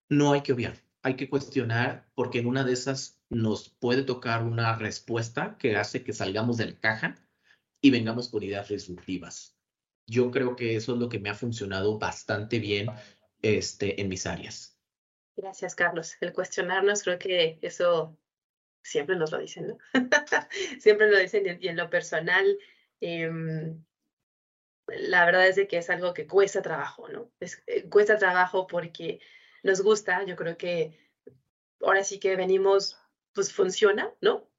no 0.09 0.33
hay 0.33 0.41
que 0.41 0.51
obviar, 0.51 0.75
hay 1.01 1.15
que 1.15 1.29
cuestionar 1.29 2.09
porque 2.13 2.39
en 2.39 2.47
una 2.47 2.65
de 2.65 2.73
esas 2.73 3.21
nos 3.29 3.69
puede 3.69 4.03
tocar 4.03 4.43
una 4.43 4.75
respuesta 4.75 5.57
que 5.57 5.77
hace 5.77 6.03
que 6.03 6.11
salgamos 6.11 6.57
de 6.57 6.65
la 6.65 6.79
caja 6.79 7.15
y 7.81 7.89
vengamos 7.89 8.27
con 8.27 8.43
ideas 8.43 8.67
disruptivas. 8.67 9.57
Yo 10.07 10.29
creo 10.29 10.57
que 10.57 10.75
eso 10.75 10.93
es 10.93 10.99
lo 10.99 11.07
que 11.07 11.19
me 11.19 11.29
ha 11.29 11.35
funcionado 11.35 11.97
bastante 11.97 12.59
bien 12.59 12.89
este, 13.41 14.01
en 14.01 14.09
mis 14.09 14.25
áreas. 14.25 14.77
Gracias, 15.37 15.73
Carlos. 15.73 16.15
El 16.19 16.33
cuestionarnos, 16.33 17.03
creo 17.03 17.17
que 17.17 17.57
eso 17.61 18.17
siempre 18.83 19.15
nos 19.15 19.31
lo 19.31 19.39
dicen, 19.39 19.67
¿no? 19.67 19.77
siempre 20.79 21.09
lo 21.09 21.17
dicen 21.17 21.57
y 21.59 21.67
en 21.67 21.77
lo 21.77 21.89
personal, 21.89 22.57
em, 22.99 23.83
la 24.87 25.25
verdad 25.25 25.47
es 25.47 25.67
que 25.67 25.77
es 25.77 25.89
algo 25.89 26.13
que 26.13 26.27
cuesta 26.27 26.61
trabajo, 26.61 27.07
¿no? 27.09 27.31
Es, 27.39 27.63
eh, 27.67 27.87
cuesta 27.89 28.17
trabajo 28.17 28.67
porque 28.67 29.19
nos 29.63 29.81
gusta, 29.81 30.23
yo 30.25 30.35
creo 30.35 30.57
que 30.57 30.97
ahora 31.81 32.03
sí 32.03 32.19
que 32.19 32.35
venimos, 32.35 32.97
pues 33.33 33.53
funciona, 33.53 34.13
¿no? 34.21 34.49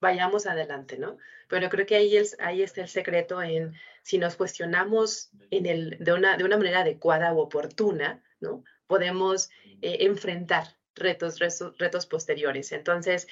Vayamos 0.00 0.46
adelante, 0.46 0.98
¿no? 0.98 1.18
Pero 1.48 1.68
creo 1.68 1.86
que 1.86 1.96
ahí, 1.96 2.16
es, 2.16 2.36
ahí 2.40 2.62
está 2.62 2.82
el 2.82 2.88
secreto 2.88 3.42
en 3.42 3.74
si 4.02 4.18
nos 4.18 4.36
cuestionamos 4.36 5.30
en 5.50 5.66
el, 5.66 5.98
de, 5.98 6.12
una, 6.12 6.36
de 6.36 6.44
una 6.44 6.56
manera 6.56 6.80
adecuada 6.80 7.32
o 7.32 7.40
oportuna, 7.40 8.22
¿no? 8.40 8.64
Podemos 8.86 9.50
eh, 9.82 9.98
enfrentar 10.00 10.76
retos, 10.94 11.38
retos, 11.38 11.76
retos 11.78 12.06
posteriores. 12.06 12.72
Entonces, 12.72 13.26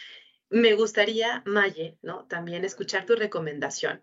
me 0.51 0.75
gustaría, 0.75 1.43
Maye, 1.47 1.99
¿no? 2.03 2.25
También 2.27 2.65
escuchar 2.65 3.07
tu 3.07 3.15
recomendación. 3.17 4.03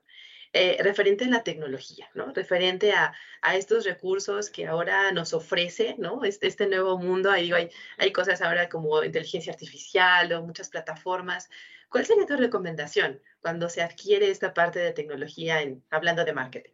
Eh, 0.58 0.78
referente 0.82 1.26
a 1.26 1.28
la 1.28 1.44
tecnología, 1.44 2.10
¿no? 2.14 2.32
Referente 2.32 2.94
a, 2.94 3.14
a, 3.42 3.58
estos 3.58 3.84
recursos 3.84 4.50
que 4.50 4.66
ahora 4.68 5.12
nos 5.12 5.34
ofrece, 5.34 5.96
¿no? 5.98 6.24
Este, 6.24 6.48
este 6.48 6.68
nuevo 6.68 6.98
mundo, 6.98 7.30
ahí 7.30 7.52
hay, 7.52 7.70
hay 7.98 8.14
cosas 8.14 8.42
ahora 8.42 8.70
como 8.70 9.04
inteligencia 9.04 9.52
artificial 9.52 10.32
o 10.32 10.44
muchas 10.44 10.70
plataformas. 10.70 11.50
¿Cuál 11.90 12.06
sería 12.06 12.26
tu 12.26 12.38
recomendación 12.38 13.22
cuando 13.42 13.68
se 13.68 13.82
adquiere 13.82 14.30
esta 14.30 14.54
parte 14.54 14.80
de 14.80 14.94
tecnología 14.94 15.62
en, 15.62 15.84
hablando 15.90 16.24
de 16.24 16.34
marketing? 16.34 16.72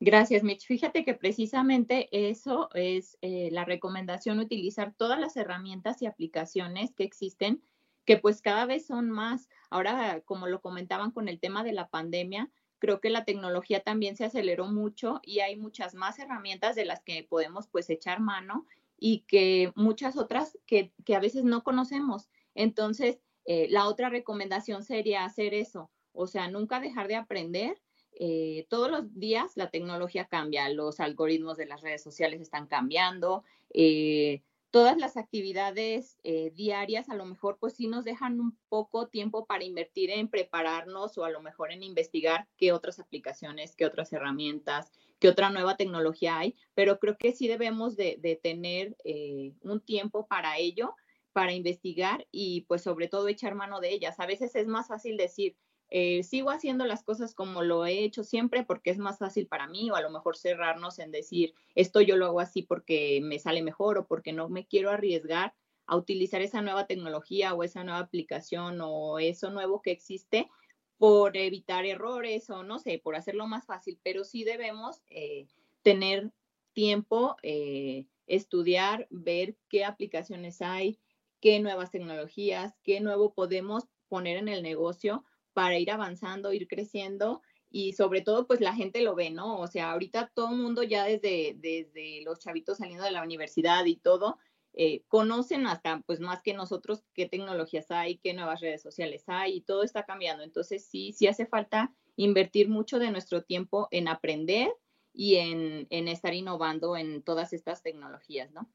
Gracias, 0.00 0.42
Mitch. 0.42 0.66
Fíjate 0.66 1.04
que 1.04 1.14
precisamente 1.14 2.08
eso 2.10 2.70
es 2.74 3.18
eh, 3.20 3.50
la 3.52 3.64
recomendación, 3.64 4.40
utilizar 4.40 4.94
todas 4.96 5.20
las 5.20 5.36
herramientas 5.36 6.00
y 6.02 6.06
aplicaciones 6.06 6.92
que 6.94 7.04
existen 7.04 7.62
que 8.04 8.16
pues 8.16 8.42
cada 8.42 8.66
vez 8.66 8.86
son 8.86 9.10
más. 9.10 9.48
Ahora, 9.70 10.20
como 10.24 10.46
lo 10.46 10.60
comentaban 10.60 11.10
con 11.10 11.28
el 11.28 11.40
tema 11.40 11.64
de 11.64 11.72
la 11.72 11.88
pandemia, 11.88 12.50
creo 12.78 13.00
que 13.00 13.10
la 13.10 13.24
tecnología 13.24 13.80
también 13.80 14.16
se 14.16 14.24
aceleró 14.24 14.66
mucho 14.66 15.20
y 15.22 15.40
hay 15.40 15.56
muchas 15.56 15.94
más 15.94 16.18
herramientas 16.18 16.74
de 16.74 16.86
las 16.86 17.02
que 17.02 17.22
podemos 17.22 17.68
pues 17.68 17.90
echar 17.90 18.20
mano 18.20 18.66
y 18.98 19.20
que 19.28 19.72
muchas 19.76 20.16
otras 20.16 20.58
que, 20.66 20.92
que 21.04 21.14
a 21.14 21.20
veces 21.20 21.44
no 21.44 21.62
conocemos. 21.62 22.28
Entonces, 22.54 23.20
eh, 23.44 23.68
la 23.70 23.86
otra 23.86 24.10
recomendación 24.10 24.84
sería 24.84 25.24
hacer 25.24 25.54
eso, 25.54 25.90
o 26.12 26.26
sea, 26.26 26.48
nunca 26.48 26.80
dejar 26.80 27.08
de 27.08 27.16
aprender. 27.16 27.80
Eh, 28.12 28.66
todos 28.68 28.90
los 28.90 29.18
días 29.18 29.52
la 29.56 29.70
tecnología 29.70 30.26
cambia, 30.26 30.68
los 30.68 31.00
algoritmos 31.00 31.56
de 31.56 31.66
las 31.66 31.80
redes 31.80 32.02
sociales 32.02 32.40
están 32.40 32.66
cambiando, 32.66 33.44
eh, 33.72 34.42
todas 34.70 34.96
las 34.96 35.16
actividades 35.16 36.18
eh, 36.22 36.52
diarias 36.54 37.08
a 37.08 37.16
lo 37.16 37.24
mejor 37.24 37.58
pues 37.58 37.74
sí 37.74 37.88
nos 37.88 38.04
dejan 38.04 38.40
un 38.40 38.56
poco 38.68 39.08
tiempo 39.08 39.46
para 39.46 39.64
invertir 39.64 40.10
en 40.10 40.28
prepararnos 40.28 41.18
o 41.18 41.24
a 41.24 41.30
lo 41.30 41.40
mejor 41.40 41.72
en 41.72 41.82
investigar 41.82 42.48
qué 42.56 42.72
otras 42.72 43.00
aplicaciones, 43.00 43.74
qué 43.74 43.84
otras 43.84 44.12
herramientas, 44.12 44.92
qué 45.18 45.28
otra 45.28 45.50
nueva 45.50 45.76
tecnología 45.76 46.38
hay, 46.38 46.56
pero 46.74 46.98
creo 46.98 47.16
que 47.18 47.32
sí 47.32 47.48
debemos 47.48 47.96
de, 47.96 48.40
tener 48.42 48.96
eh, 49.04 49.54
un 49.62 49.80
tiempo 49.80 50.26
para 50.26 50.56
ello, 50.58 50.94
para 51.32 51.52
investigar 51.52 52.26
y 52.30 52.62
pues 52.62 52.82
sobre 52.82 53.08
todo 53.08 53.28
echar 53.28 53.54
mano 53.54 53.80
de 53.80 53.92
ellas. 53.92 54.18
A 54.18 54.26
veces 54.26 54.54
es 54.56 54.66
más 54.66 54.88
fácil 54.88 55.16
decir, 55.16 55.56
eh, 55.90 56.22
sigo 56.22 56.50
haciendo 56.50 56.84
las 56.86 57.02
cosas 57.02 57.34
como 57.34 57.62
lo 57.62 57.84
he 57.84 58.04
hecho 58.04 58.22
siempre 58.22 58.64
porque 58.64 58.90
es 58.90 58.98
más 58.98 59.18
fácil 59.18 59.48
para 59.48 59.66
mí 59.66 59.90
o 59.90 59.96
a 59.96 60.00
lo 60.00 60.10
mejor 60.10 60.36
cerrarnos 60.36 61.00
en 61.00 61.10
decir, 61.10 61.54
esto 61.74 62.00
yo 62.00 62.16
lo 62.16 62.26
hago 62.26 62.40
así 62.40 62.62
porque 62.62 63.20
me 63.22 63.40
sale 63.40 63.62
mejor 63.62 63.98
o 63.98 64.06
porque 64.06 64.32
no 64.32 64.48
me 64.48 64.66
quiero 64.66 64.90
arriesgar 64.90 65.52
a 65.86 65.96
utilizar 65.96 66.42
esa 66.42 66.62
nueva 66.62 66.86
tecnología 66.86 67.54
o 67.54 67.64
esa 67.64 67.82
nueva 67.82 67.98
aplicación 67.98 68.78
o 68.80 69.18
eso 69.18 69.50
nuevo 69.50 69.82
que 69.82 69.90
existe 69.90 70.48
por 70.96 71.36
evitar 71.36 71.84
errores 71.84 72.48
o 72.50 72.62
no 72.62 72.78
sé, 72.78 73.00
por 73.02 73.16
hacerlo 73.16 73.48
más 73.48 73.66
fácil, 73.66 73.98
pero 74.04 74.22
sí 74.22 74.44
debemos 74.44 75.02
eh, 75.08 75.48
tener 75.82 76.30
tiempo, 76.72 77.36
eh, 77.42 78.06
estudiar, 78.28 79.08
ver 79.10 79.56
qué 79.68 79.84
aplicaciones 79.84 80.62
hay, 80.62 81.00
qué 81.40 81.58
nuevas 81.58 81.90
tecnologías, 81.90 82.74
qué 82.84 83.00
nuevo 83.00 83.34
podemos 83.34 83.88
poner 84.08 84.36
en 84.36 84.48
el 84.48 84.62
negocio 84.62 85.24
para 85.52 85.78
ir 85.78 85.90
avanzando, 85.90 86.52
ir 86.52 86.68
creciendo 86.68 87.42
y 87.70 87.92
sobre 87.92 88.20
todo 88.20 88.46
pues 88.46 88.60
la 88.60 88.74
gente 88.74 89.00
lo 89.00 89.14
ve, 89.14 89.30
¿no? 89.30 89.58
O 89.58 89.66
sea, 89.66 89.92
ahorita 89.92 90.32
todo 90.34 90.50
el 90.50 90.56
mundo 90.58 90.82
ya 90.82 91.04
desde, 91.04 91.54
desde 91.56 92.22
los 92.22 92.40
chavitos 92.40 92.78
saliendo 92.78 93.04
de 93.04 93.12
la 93.12 93.22
universidad 93.22 93.84
y 93.84 93.96
todo, 93.96 94.38
eh, 94.72 95.02
conocen 95.08 95.66
hasta 95.66 96.00
pues 96.06 96.20
más 96.20 96.42
que 96.42 96.54
nosotros 96.54 97.04
qué 97.14 97.26
tecnologías 97.26 97.90
hay, 97.90 98.18
qué 98.18 98.34
nuevas 98.34 98.60
redes 98.60 98.82
sociales 98.82 99.24
hay 99.26 99.56
y 99.56 99.60
todo 99.62 99.82
está 99.82 100.04
cambiando. 100.04 100.42
Entonces 100.42 100.86
sí, 100.86 101.12
sí 101.12 101.26
hace 101.26 101.46
falta 101.46 101.92
invertir 102.16 102.68
mucho 102.68 102.98
de 102.98 103.10
nuestro 103.10 103.42
tiempo 103.42 103.88
en 103.90 104.08
aprender 104.08 104.72
y 105.12 105.36
en, 105.36 105.86
en 105.90 106.08
estar 106.08 106.34
innovando 106.34 106.96
en 106.96 107.22
todas 107.22 107.52
estas 107.52 107.82
tecnologías, 107.82 108.52
¿no? 108.52 108.70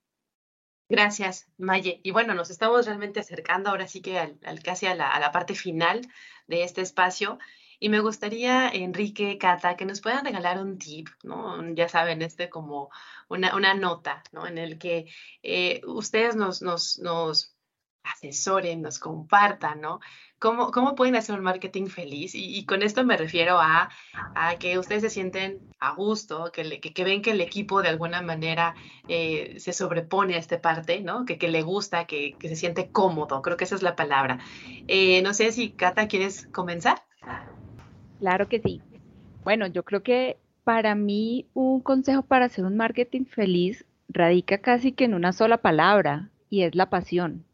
Gracias, 0.87 1.47
Maye. 1.57 1.99
Y 2.03 2.11
bueno, 2.11 2.35
nos 2.35 2.49
estamos 2.51 2.85
realmente 2.85 3.19
acercando 3.19 3.69
ahora 3.69 3.87
sí 3.87 4.01
que 4.01 4.19
al, 4.19 4.37
casi 4.63 4.85
a 4.85 4.95
la, 4.95 5.31
parte 5.31 5.55
final 5.55 6.01
de 6.47 6.63
este 6.63 6.81
espacio. 6.81 7.39
Y 7.79 7.89
me 7.89 7.99
gustaría, 7.99 8.69
Enrique, 8.69 9.37
Cata, 9.37 9.75
que 9.75 9.85
nos 9.85 10.01
puedan 10.01 10.25
regalar 10.25 10.61
un 10.61 10.77
tip, 10.77 11.09
¿no? 11.23 11.73
Ya 11.73 11.89
saben, 11.89 12.21
este 12.21 12.49
como 12.49 12.89
una, 13.27 13.55
una 13.55 13.73
nota, 13.73 14.23
¿no? 14.31 14.47
En 14.47 14.57
el 14.57 14.77
que 14.77 15.07
eh, 15.43 15.81
ustedes 15.85 16.35
nos, 16.35 16.61
nos 16.61 17.54
asesoren, 18.05 18.81
nos 18.81 18.99
compartan, 18.99 19.81
¿no? 19.81 19.99
¿Cómo, 20.37 20.71
¿Cómo 20.71 20.95
pueden 20.95 21.15
hacer 21.15 21.35
un 21.37 21.43
marketing 21.43 21.87
feliz? 21.87 22.35
Y, 22.35 22.65
con 22.65 22.83
esto 22.83 23.05
me 23.05 23.17
refiero 23.17 23.57
a, 23.57 23.89
a, 24.35 24.55
que 24.57 24.77
ustedes 24.77 25.01
se 25.01 25.09
sienten 25.09 25.59
a 25.79 25.95
gusto, 25.95 26.51
que, 26.51 26.79
que, 26.79 27.03
ven 27.03 27.21
que 27.21 27.31
el 27.31 27.41
equipo 27.41 27.81
de 27.81 27.89
alguna 27.89 28.21
manera 28.21 28.75
eh, 29.07 29.55
se 29.59 29.71
sobrepone 29.73 30.35
a 30.35 30.37
esta 30.37 30.61
parte, 30.61 31.01
¿no? 31.01 31.25
Que, 31.25 31.37
que 31.37 31.47
le 31.47 31.61
gusta, 31.61 32.05
que, 32.05 32.35
se 32.41 32.55
siente 32.55 32.91
cómodo. 32.91 33.41
Creo 33.41 33.57
que 33.57 33.63
esa 33.63 33.75
es 33.75 33.81
la 33.81 33.95
palabra. 33.95 34.39
Eh, 34.87 35.21
no 35.21 35.33
sé 35.33 35.51
si, 35.51 35.71
Cata, 35.71 36.07
¿quieres 36.07 36.47
comenzar? 36.51 37.01
Claro 38.19 38.47
que 38.49 38.61
sí. 38.61 38.81
Bueno, 39.43 39.67
yo 39.67 39.83
creo 39.83 40.03
que 40.03 40.37
para 40.63 40.95
mí 40.95 41.47
un 41.53 41.79
consejo 41.79 42.23
para 42.23 42.45
hacer 42.45 42.65
un 42.65 42.75
marketing 42.75 43.25
feliz 43.25 43.85
radica 44.09 44.57
casi 44.57 44.91
que 44.91 45.05
en 45.05 45.13
una 45.13 45.31
sola 45.31 45.57
palabra 45.57 46.29
y 46.49 46.63
es 46.63 46.75
la 46.75 46.89
pasión 46.89 47.45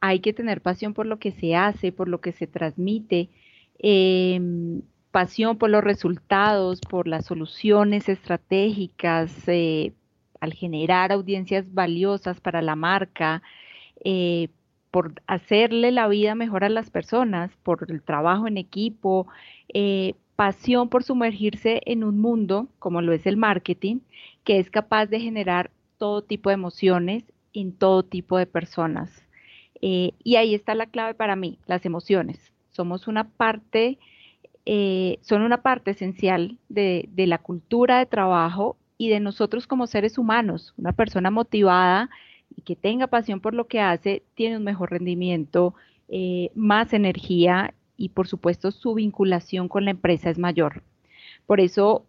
hay 0.00 0.20
que 0.20 0.32
tener 0.32 0.62
pasión 0.62 0.94
por 0.94 1.06
lo 1.06 1.18
que 1.18 1.32
se 1.32 1.56
hace, 1.56 1.92
por 1.92 2.08
lo 2.08 2.20
que 2.20 2.32
se 2.32 2.46
transmite, 2.46 3.30
em, 3.78 4.82
pasión 5.10 5.58
por 5.58 5.70
los 5.70 5.84
resultados, 5.84 6.80
por 6.80 7.08
las 7.08 7.26
soluciones 7.26 8.08
estratégicas, 8.08 9.32
eh, 9.48 9.92
al 10.40 10.54
generar 10.54 11.12
audiencias 11.12 11.72
valiosas 11.74 12.40
para 12.40 12.62
la 12.62 12.76
marca, 12.76 13.42
eh, 14.04 14.48
por 14.90 15.14
hacerle 15.26 15.92
la 15.92 16.08
vida 16.08 16.34
mejor 16.34 16.64
a 16.64 16.68
las 16.68 16.90
personas, 16.90 17.50
por 17.62 17.86
el 17.90 18.02
trabajo 18.02 18.48
en 18.48 18.56
equipo, 18.58 19.28
eh, 19.74 20.14
pasión 20.36 20.88
por 20.88 21.04
sumergirse 21.04 21.82
en 21.86 22.02
un 22.04 22.18
mundo 22.20 22.68
como 22.78 23.02
lo 23.02 23.12
es 23.12 23.26
el 23.26 23.36
marketing, 23.36 24.00
que 24.44 24.58
es 24.58 24.70
capaz 24.70 25.06
de 25.06 25.20
generar 25.20 25.70
todo 25.98 26.22
tipo 26.22 26.48
de 26.50 26.54
emociones 26.54 27.24
en 27.52 27.72
todo 27.76 28.04
tipo 28.04 28.38
de 28.38 28.46
personas. 28.46 29.22
Eh, 29.82 30.12
y 30.22 30.36
ahí 30.36 30.54
está 30.54 30.74
la 30.74 30.86
clave 30.86 31.14
para 31.14 31.36
mí, 31.36 31.58
las 31.66 31.84
emociones. 31.86 32.52
Somos 32.70 33.08
una 33.08 33.24
parte, 33.28 33.98
eh, 34.66 35.18
son 35.22 35.42
una 35.42 35.62
parte 35.62 35.92
esencial 35.92 36.58
de, 36.68 37.08
la 37.16 37.38
cultura 37.38 37.98
de 37.98 38.06
trabajo 38.06 38.76
y 38.98 39.08
de 39.08 39.20
nosotros 39.20 39.66
como 39.66 39.86
seres 39.86 40.18
humanos. 40.18 40.74
Una 40.76 40.92
persona 40.92 41.30
motivada 41.30 42.10
y 42.54 42.62
que 42.62 42.76
tenga 42.76 43.06
pasión 43.06 43.40
por 43.40 43.54
lo 43.54 43.66
que 43.66 43.80
hace, 43.80 44.22
tiene 44.34 44.56
un 44.56 44.64
mejor 44.64 44.90
rendimiento, 44.90 45.74
eh, 46.08 46.50
más 46.54 46.92
energía 46.92 47.74
y 47.96 48.10
por 48.10 48.26
supuesto 48.26 48.70
su 48.72 48.94
vinculación 48.94 49.68
con 49.68 49.84
la 49.84 49.92
empresa 49.92 50.30
es 50.30 50.38
mayor. 50.38 50.82
Por 51.46 51.60
eso, 51.60 52.04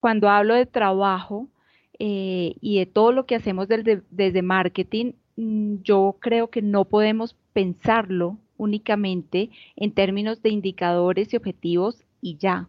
cuando 0.00 0.28
hablo 0.28 0.54
de 0.54 0.66
trabajo 0.66 1.48
y 1.98 2.78
de 2.78 2.84
todo 2.84 3.10
lo 3.10 3.24
que 3.24 3.36
hacemos 3.36 3.68
desde, 3.68 4.02
desde 4.10 4.42
marketing, 4.42 5.12
yo 5.36 6.16
creo 6.20 6.48
que 6.48 6.62
no 6.62 6.86
podemos 6.86 7.36
pensarlo 7.52 8.38
únicamente 8.56 9.50
en 9.76 9.92
términos 9.92 10.42
de 10.42 10.50
indicadores 10.50 11.32
y 11.32 11.36
objetivos 11.36 12.04
y 12.20 12.36
ya. 12.38 12.68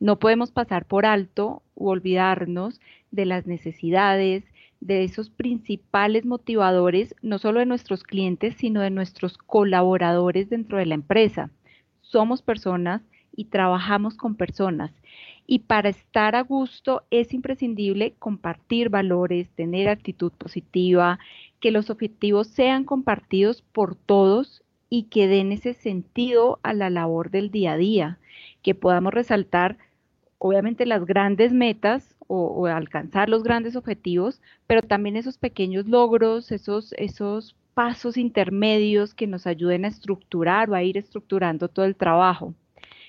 No 0.00 0.18
podemos 0.18 0.52
pasar 0.52 0.84
por 0.84 1.06
alto 1.06 1.62
u 1.74 1.88
olvidarnos 1.88 2.80
de 3.10 3.26
las 3.26 3.46
necesidades, 3.46 4.44
de 4.80 5.02
esos 5.02 5.28
principales 5.28 6.24
motivadores, 6.24 7.14
no 7.20 7.38
solo 7.38 7.58
de 7.58 7.66
nuestros 7.66 8.04
clientes, 8.04 8.54
sino 8.56 8.80
de 8.80 8.90
nuestros 8.90 9.36
colaboradores 9.36 10.48
dentro 10.48 10.78
de 10.78 10.86
la 10.86 10.94
empresa. 10.94 11.50
Somos 12.00 12.42
personas 12.42 13.02
y 13.34 13.46
trabajamos 13.46 14.16
con 14.16 14.36
personas. 14.36 14.92
Y 15.46 15.60
para 15.60 15.88
estar 15.88 16.36
a 16.36 16.42
gusto 16.42 17.04
es 17.10 17.32
imprescindible 17.32 18.14
compartir 18.18 18.90
valores, 18.90 19.48
tener 19.50 19.88
actitud 19.88 20.30
positiva, 20.32 21.18
que 21.60 21.70
los 21.70 21.90
objetivos 21.90 22.48
sean 22.48 22.84
compartidos 22.84 23.62
por 23.72 23.94
todos 23.94 24.62
y 24.90 25.04
que 25.04 25.28
den 25.28 25.52
ese 25.52 25.74
sentido 25.74 26.58
a 26.62 26.72
la 26.72 26.90
labor 26.90 27.30
del 27.30 27.50
día 27.50 27.72
a 27.72 27.76
día, 27.76 28.18
que 28.62 28.74
podamos 28.74 29.12
resaltar 29.12 29.76
obviamente 30.38 30.86
las 30.86 31.04
grandes 31.04 31.52
metas 31.52 32.14
o, 32.28 32.66
alcanzar 32.66 33.28
los 33.28 33.42
grandes 33.42 33.74
objetivos, 33.74 34.40
pero 34.66 34.82
también 34.82 35.16
esos 35.16 35.38
pequeños 35.38 35.86
logros, 35.86 36.52
esos, 36.52 36.92
esos 36.98 37.56
pasos 37.72 38.16
intermedios 38.16 39.14
que 39.14 39.26
nos 39.26 39.46
ayuden 39.46 39.84
a 39.84 39.88
estructurar 39.88 40.68
o 40.70 40.74
a 40.74 40.82
ir 40.82 40.98
estructurando 40.98 41.68
todo 41.68 41.86
el 41.86 41.96
trabajo. 41.96 42.54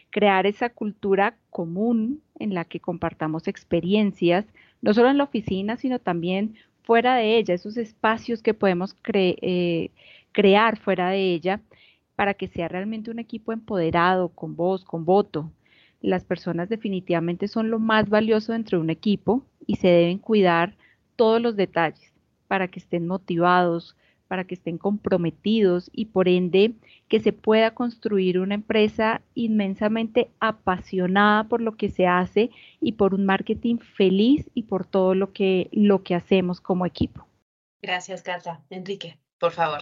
Crear 0.10 0.46
esa 0.46 0.70
cultura 0.70 1.36
común 1.50 2.22
en 2.40 2.54
la 2.54 2.66
que 2.66 2.80
compartamos 2.80 3.48
experiencias, 3.48 4.46
no 4.82 4.94
solo 4.94 5.10
en 5.10 5.18
la 5.18 5.26
oficina, 5.26 5.76
sino 5.76 6.00
también 6.00 6.56
fuera 6.90 7.18
de 7.18 7.38
ella, 7.38 7.54
esos 7.54 7.78
espacios 7.78 8.42
que 8.42 8.56
podemos 8.56 8.96
eh, 9.14 9.92
crear 10.32 10.80
fuera 10.80 11.12
de 11.12 11.36
ella 11.36 11.62
para 12.16 12.34
que 12.34 12.48
sea 12.48 12.68
realmente 12.68 13.12
un 13.12 13.20
equipo 13.20 13.54
empoderado, 13.54 14.30
con 14.30 14.56
voz, 14.56 14.86
con 14.86 15.06
voto, 15.06 15.52
las 16.02 16.26
personas 16.26 16.68
definitivamente 16.68 17.48
son 17.48 17.70
lo 17.70 17.78
más 17.78 18.10
valioso 18.10 18.54
dentro 18.54 18.80
de 18.80 18.86
un 18.86 18.90
equipo 18.90 19.46
y 19.68 19.76
se 19.76 19.88
deben 19.88 20.18
cuidar 20.18 20.78
todos 21.16 21.40
los 21.40 21.56
detalles 21.56 22.12
para 22.48 22.70
que 22.70 22.80
estén 22.80 23.06
motivados, 23.06 23.96
para 24.30 24.46
que 24.46 24.56
estén 24.56 24.78
comprometidos 24.78 25.90
y 25.92 26.06
por 26.06 26.30
ende 26.30 26.76
que 27.10 27.20
se 27.20 27.34
pueda 27.34 27.74
construir 27.74 28.40
una 28.40 28.56
empresa 28.56 29.22
inmensamente 29.36 30.30
apasionada 30.40 31.50
por 31.50 31.60
lo 31.60 31.76
que 31.76 31.90
se 31.90 32.08
hace 32.08 32.52
y 32.80 32.94
por 32.94 33.14
un 33.14 33.26
marketing 33.26 33.80
feliz 33.80 34.50
y 34.54 34.64
por 34.64 34.86
todo 34.86 35.16
lo 35.16 35.34
que, 35.34 35.68
lo 35.74 36.04
que 36.04 36.16
hacemos 36.16 36.62
como 36.62 36.86
equipo. 36.86 37.28
Gracias, 37.82 38.22
Carla. 38.22 38.62
Enrique, 38.70 39.18
por 39.40 39.52
favor. 39.52 39.80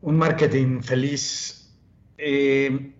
Un 0.00 0.16
marketing 0.16 0.80
feliz. 0.80 1.76
Eh, 2.16 2.94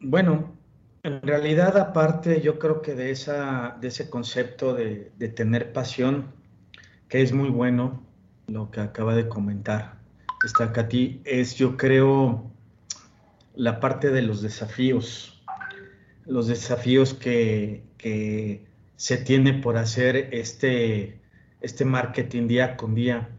bueno, 0.00 0.56
en 1.02 1.22
realidad 1.22 1.76
aparte 1.78 2.40
yo 2.40 2.58
creo 2.58 2.82
que 2.82 2.94
de, 2.94 3.10
esa, 3.10 3.76
de 3.80 3.88
ese 3.88 4.10
concepto 4.10 4.74
de, 4.74 5.12
tener 5.34 5.72
pasión, 5.72 6.32
que 7.08 7.22
es 7.22 7.32
muy 7.32 7.48
bueno 7.48 8.06
lo 8.50 8.70
que 8.70 8.80
acaba 8.80 9.14
de 9.14 9.28
comentar 9.28 10.00
esta 10.44 10.72
Katy, 10.72 11.20
es 11.24 11.54
yo 11.56 11.76
creo 11.76 12.50
la 13.54 13.78
parte 13.78 14.10
de 14.10 14.22
los 14.22 14.42
desafíos, 14.42 15.42
los 16.26 16.46
desafíos 16.46 17.14
que, 17.14 17.88
se 18.96 19.16
tiene 19.16 19.54
por 19.54 19.78
hacer 19.78 20.28
este, 20.32 21.20
este 21.62 21.84
marketing 21.86 22.48
día 22.48 22.76
con 22.76 22.94
día. 22.94 23.30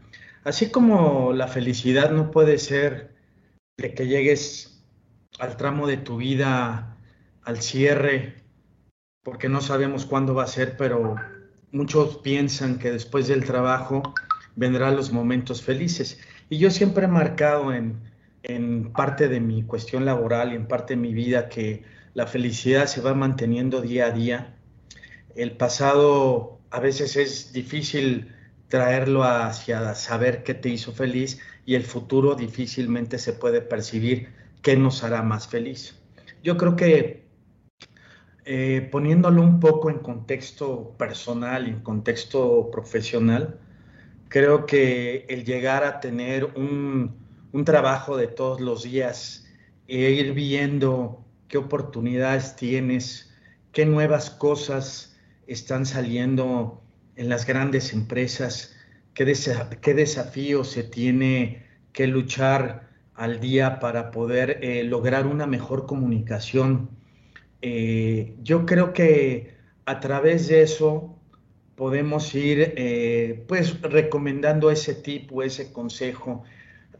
Así 0.42 0.70
como 0.70 1.32
la 1.32 1.46
felicidad 1.46 2.10
no 2.10 2.32
puede 2.32 2.58
ser 2.58 3.14
de 3.76 3.94
que 3.94 4.08
llegues 4.08 4.82
al 5.38 5.56
tramo 5.56 5.86
de 5.86 5.98
tu 5.98 6.16
vida, 6.16 6.96
al 7.44 7.62
cierre, 7.62 8.42
porque 9.22 9.48
no 9.48 9.60
sabemos 9.60 10.04
cuándo 10.04 10.34
va 10.34 10.44
a 10.44 10.48
ser, 10.48 10.76
pero 10.76 11.14
muchos 11.70 12.18
piensan 12.18 12.78
que 12.78 12.90
después 12.90 13.28
del 13.28 13.44
trabajo 13.44 14.02
vendrán 14.56 14.96
los 14.96 15.12
momentos 15.12 15.62
felices. 15.62 16.18
Y 16.48 16.58
yo 16.58 16.70
siempre 16.70 17.04
he 17.04 17.08
marcado 17.08 17.72
en, 17.72 18.00
en 18.42 18.92
parte 18.92 19.28
de 19.28 19.40
mi 19.40 19.62
cuestión 19.62 20.04
laboral 20.04 20.52
y 20.52 20.56
en 20.56 20.66
parte 20.66 20.94
de 20.94 21.00
mi 21.00 21.14
vida 21.14 21.48
que 21.48 21.84
la 22.14 22.26
felicidad 22.26 22.86
se 22.86 23.00
va 23.00 23.14
manteniendo 23.14 23.80
día 23.80 24.06
a 24.06 24.10
día. 24.10 24.54
El 25.34 25.52
pasado 25.56 26.60
a 26.70 26.80
veces 26.80 27.16
es 27.16 27.52
difícil 27.52 28.32
traerlo 28.68 29.24
hacia 29.24 29.94
saber 29.94 30.42
qué 30.42 30.54
te 30.54 30.70
hizo 30.70 30.92
feliz 30.92 31.40
y 31.66 31.74
el 31.74 31.84
futuro 31.84 32.34
difícilmente 32.34 33.18
se 33.18 33.34
puede 33.34 33.60
percibir 33.60 34.28
qué 34.62 34.76
nos 34.76 35.04
hará 35.04 35.22
más 35.22 35.48
feliz. 35.48 35.98
Yo 36.42 36.56
creo 36.56 36.74
que 36.76 37.22
eh, 38.44 38.88
poniéndolo 38.90 39.42
un 39.42 39.60
poco 39.60 39.90
en 39.90 40.00
contexto 40.00 40.94
personal 40.98 41.68
y 41.68 41.70
en 41.70 41.80
contexto 41.80 42.70
profesional, 42.72 43.60
creo 44.32 44.64
que 44.64 45.26
el 45.28 45.44
llegar 45.44 45.84
a 45.84 46.00
tener 46.00 46.46
un, 46.56 47.14
un 47.52 47.64
trabajo 47.66 48.16
de 48.16 48.28
todos 48.28 48.62
los 48.62 48.82
días 48.82 49.46
e 49.86 50.10
ir 50.10 50.32
viendo 50.32 51.22
qué 51.48 51.58
oportunidades 51.58 52.56
tienes, 52.56 53.30
qué 53.72 53.84
nuevas 53.84 54.30
cosas 54.30 55.18
están 55.46 55.84
saliendo 55.84 56.82
en 57.16 57.28
las 57.28 57.44
grandes 57.46 57.92
empresas, 57.92 58.74
qué, 59.12 59.30
qué 59.82 59.92
desafíos 59.92 60.70
se 60.70 60.82
tiene 60.82 61.66
que 61.92 62.06
luchar 62.06 62.88
al 63.14 63.38
día 63.38 63.80
para 63.80 64.10
poder 64.10 64.60
eh, 64.62 64.82
lograr 64.84 65.26
una 65.26 65.46
mejor 65.46 65.84
comunicación. 65.84 66.88
Eh, 67.60 68.34
yo 68.42 68.64
creo 68.64 68.94
que 68.94 69.56
a 69.84 70.00
través 70.00 70.48
de 70.48 70.62
eso 70.62 71.18
podemos 71.76 72.34
ir 72.34 72.74
eh, 72.76 73.44
pues 73.48 73.80
recomendando 73.82 74.70
ese 74.70 74.94
tipo, 74.94 75.42
ese 75.42 75.72
consejo. 75.72 76.44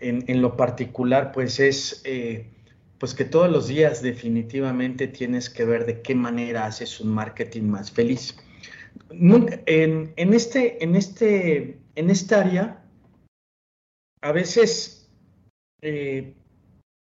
En, 0.00 0.42
lo 0.42 0.56
particular, 0.56 1.30
pues 1.30 1.60
es 1.60 2.02
pues 2.98 3.14
que 3.14 3.24
todos 3.24 3.48
los 3.50 3.68
días 3.68 4.02
definitivamente 4.02 5.06
tienes 5.06 5.48
que 5.48 5.64
ver 5.64 5.86
de 5.86 6.02
qué 6.02 6.16
manera 6.16 6.66
haces 6.66 7.00
un 7.00 7.08
marketing 7.08 7.62
más 7.62 7.90
feliz. 7.90 8.36
En, 9.10 10.12
en, 10.16 10.34
este, 10.34 10.82
en, 10.82 10.96
este, 10.96 11.78
en 11.94 12.10
esta 12.10 12.40
área, 12.40 12.84
a 14.20 14.32
veces 14.32 15.10
eh, 15.80 16.34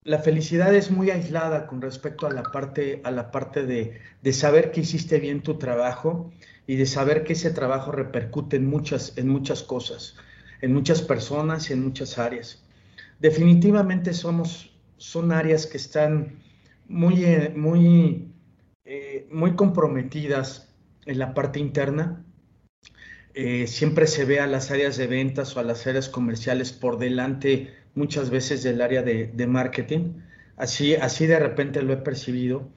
la 0.07 0.19
felicidad 0.19 0.73
es 0.73 0.89
muy 0.89 1.11
aislada 1.11 1.67
con 1.67 1.81
respecto 1.81 2.27
a 2.27 2.31
la 2.31 2.43
parte, 2.43 3.01
a 3.03 3.11
la 3.11 3.29
parte 3.29 3.65
de, 3.65 3.99
saber 4.31 4.71
que 4.71 4.79
hiciste 4.79 5.19
bien 5.19 5.43
tu 5.43 5.57
trabajo 5.57 6.31
y 6.65 6.77
de 6.77 6.85
saber 6.85 7.25
que 7.25 7.33
ese 7.33 7.51
trabajo 7.51 7.91
repercute 7.91 8.55
en 8.55 8.67
muchas, 8.67 9.17
en 9.17 9.27
muchas 9.27 9.63
cosas, 9.63 10.15
en 10.61 10.73
muchas 10.73 11.01
personas 11.01 11.69
y 11.69 11.73
en 11.73 11.83
muchas 11.83 12.17
áreas. 12.17 12.63
Definitivamente 13.19 14.13
son 14.13 15.31
áreas 15.33 15.65
que 15.65 15.75
están 15.75 16.39
muy, 16.87 17.25
eh, 17.25 17.53
muy, 17.53 18.31
eh, 18.85 19.27
muy 19.29 19.57
comprometidas 19.57 20.73
en 21.05 21.19
la 21.19 21.33
parte 21.33 21.59
interna. 21.59 22.23
Siempre 23.67 24.07
se 24.07 24.25
ve 24.25 24.39
a 24.39 24.47
las 24.47 24.71
áreas 24.71 24.97
de 24.97 25.07
ventas 25.07 25.55
o 25.55 25.59
a 25.59 25.63
las 25.63 25.85
áreas 25.85 26.09
comerciales 26.09 26.71
por 26.71 26.97
delante 26.97 27.73
muchas 27.95 28.29
veces 28.29 28.63
del 28.63 28.81
área 28.81 29.03
de, 29.03 29.47
marketing. 29.47 30.13
Así, 30.55 30.95
así 30.95 31.27
de 31.27 31.39
repente 31.39 31.81
lo 31.81 31.93
he 31.93 31.97
percibido. 31.97 32.69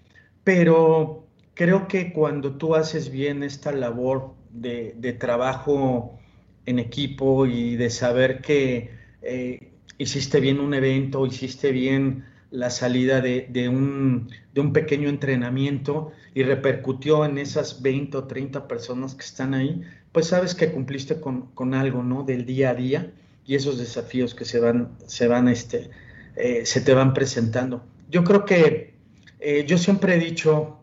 Pero 0.45 1.27
creo 1.55 1.89
que 1.89 2.13
cuando 2.13 2.57
tú 2.57 2.75
haces 2.75 3.11
bien 3.11 3.43
esta 3.43 3.73
labor 3.73 4.35
de, 4.51 5.17
trabajo 5.19 6.19
en 6.67 6.79
equipo 6.79 7.47
y 7.47 7.77
de 7.77 7.91
saber 7.91 8.41
que 8.41 8.91
eh, 9.23 9.73
hiciste 9.99 10.41
bien 10.41 10.61
un 10.61 10.75
evento, 10.75 11.27
hiciste 11.27 11.73
bien 11.73 12.25
la 12.51 12.71
salida 12.71 13.21
de, 13.21 13.69
un, 13.69 14.29
pequeño 14.73 15.09
entrenamiento 15.09 16.13
y 16.35 16.43
repercutió 16.43 17.25
en 17.25 17.39
esas 17.39 17.83
20 17.83 18.17
o 18.17 18.25
30 18.25 18.69
personas 18.69 19.15
que 19.15 19.25
están 19.25 19.55
ahí, 19.55 19.83
pues 20.13 20.29
sabes 20.29 20.55
que 20.55 20.73
cumpliste 20.73 21.21
con, 21.21 21.47
con 21.53 21.75
algo, 21.75 22.03
¿no? 22.03 22.23
Del 22.23 22.47
día 22.47 22.71
a 22.71 22.75
día 22.75 23.13
y 23.47 23.55
esos 23.55 23.79
desafíos 23.79 24.35
que 24.35 24.45
se 24.45 24.61
van, 24.61 24.91
se 25.07 25.27
van, 25.27 25.49
este, 25.49 25.91
eh, 26.37 26.65
se 26.65 26.81
te 26.81 26.95
van 26.95 27.15
presentando. 27.15 27.85
Yo 28.09 28.25
creo 28.25 28.45
que 28.45 28.95
eh, 29.41 29.65
yo 29.67 29.79
siempre 29.79 30.15
he 30.15 30.19
dicho 30.19 30.79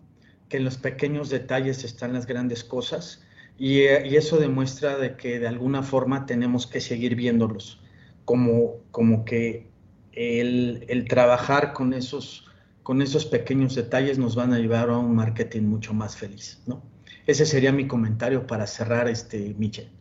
que 0.49 0.57
en 0.57 0.65
los 0.65 0.77
pequeños 0.77 1.29
detalles 1.29 1.83
están 1.83 2.13
las 2.13 2.25
grandes 2.25 2.63
cosas 2.63 3.23
y, 3.57 3.81
eso 3.81 4.37
demuestra 4.37 4.97
de 4.97 5.15
que 5.15 5.39
de 5.39 5.47
alguna 5.47 5.83
forma 5.83 6.25
tenemos 6.25 6.67
que 6.67 6.79
seguir 6.79 7.15
viéndolos 7.15 7.81
como, 8.25 8.77
como 8.91 9.25
que 9.25 9.67
el, 10.13 10.85
el 10.87 11.07
trabajar 11.07 11.73
con 11.73 11.93
esos, 11.93 12.46
con 12.87 13.01
esos 13.01 13.25
pequeños 13.25 13.75
detalles 13.75 14.17
nos 14.17 14.33
van 14.33 14.53
a 14.53 14.59
llevar 14.59 14.89
a 14.89 14.97
un 14.97 15.13
marketing 15.13 15.63
mucho 15.63 15.93
más 15.93 16.15
feliz, 16.15 16.61
¿no? 16.67 16.89
Ese 17.25 17.45
sería 17.45 17.73
mi 17.73 17.85
comentario 17.85 18.47
para 18.47 18.65
cerrar 18.65 19.09
este, 19.09 19.53
Michel. 19.57 19.91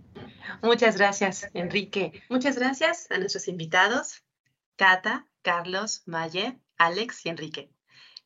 Muchas 0.62 0.97
gracias, 0.97 1.51
Enrique. 1.53 2.22
Muchas 2.28 2.57
gracias 2.57 3.11
a 3.11 3.18
nuestros 3.18 3.49
invitados, 3.49 4.22
Cata, 4.76 5.26
Carlos, 5.43 6.05
Maye, 6.07 6.61
Alex 6.78 7.26
y 7.26 7.30
Enrique. 7.30 7.72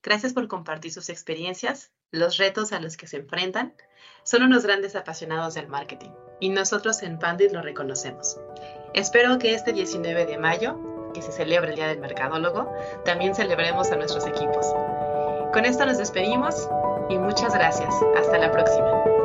Gracias 0.03 0.35
por 0.35 0.47
compartir 0.47 0.93
sus 0.93 1.09
experiencias, 1.09 1.91
los 2.11 2.37
retos 2.37 2.75
a 2.75 2.81
los 2.81 2.99
que 2.99 3.07
se 3.07 3.17
enfrentan. 3.17 3.73
Son 4.25 4.43
unos 4.43 4.65
grandes 4.65 4.95
apasionados 4.95 5.55
del 5.55 5.69
marketing 5.69 6.11
y 6.39 6.51
nosotros 6.51 7.03
en 7.03 7.19
Pandit 7.19 7.53
lo 7.53 7.63
reconocemos. 7.63 8.39
Espero 8.93 9.39
que 9.39 9.55
este 9.55 9.73
19 9.73 10.27
de 10.27 10.37
mayo, 10.37 10.79
que 11.13 11.23
se 11.23 11.33
celebra 11.33 11.71
el 11.71 11.77
Día 11.77 11.89
del 11.89 12.01
Mercadólogo, 12.01 12.73
también 13.05 13.35
celebremos 13.35 13.91
a 13.91 13.97
nuestros 13.97 14.27
equipos. 14.27 14.67
Con 15.53 15.65
esto 15.65 15.85
nos 15.85 15.99
despedimos 15.99 16.69
y 17.09 17.19
muchas 17.19 17.55
gracias. 17.55 17.95
Hasta 18.17 18.39
la 18.39 18.51
próxima. 18.53 19.20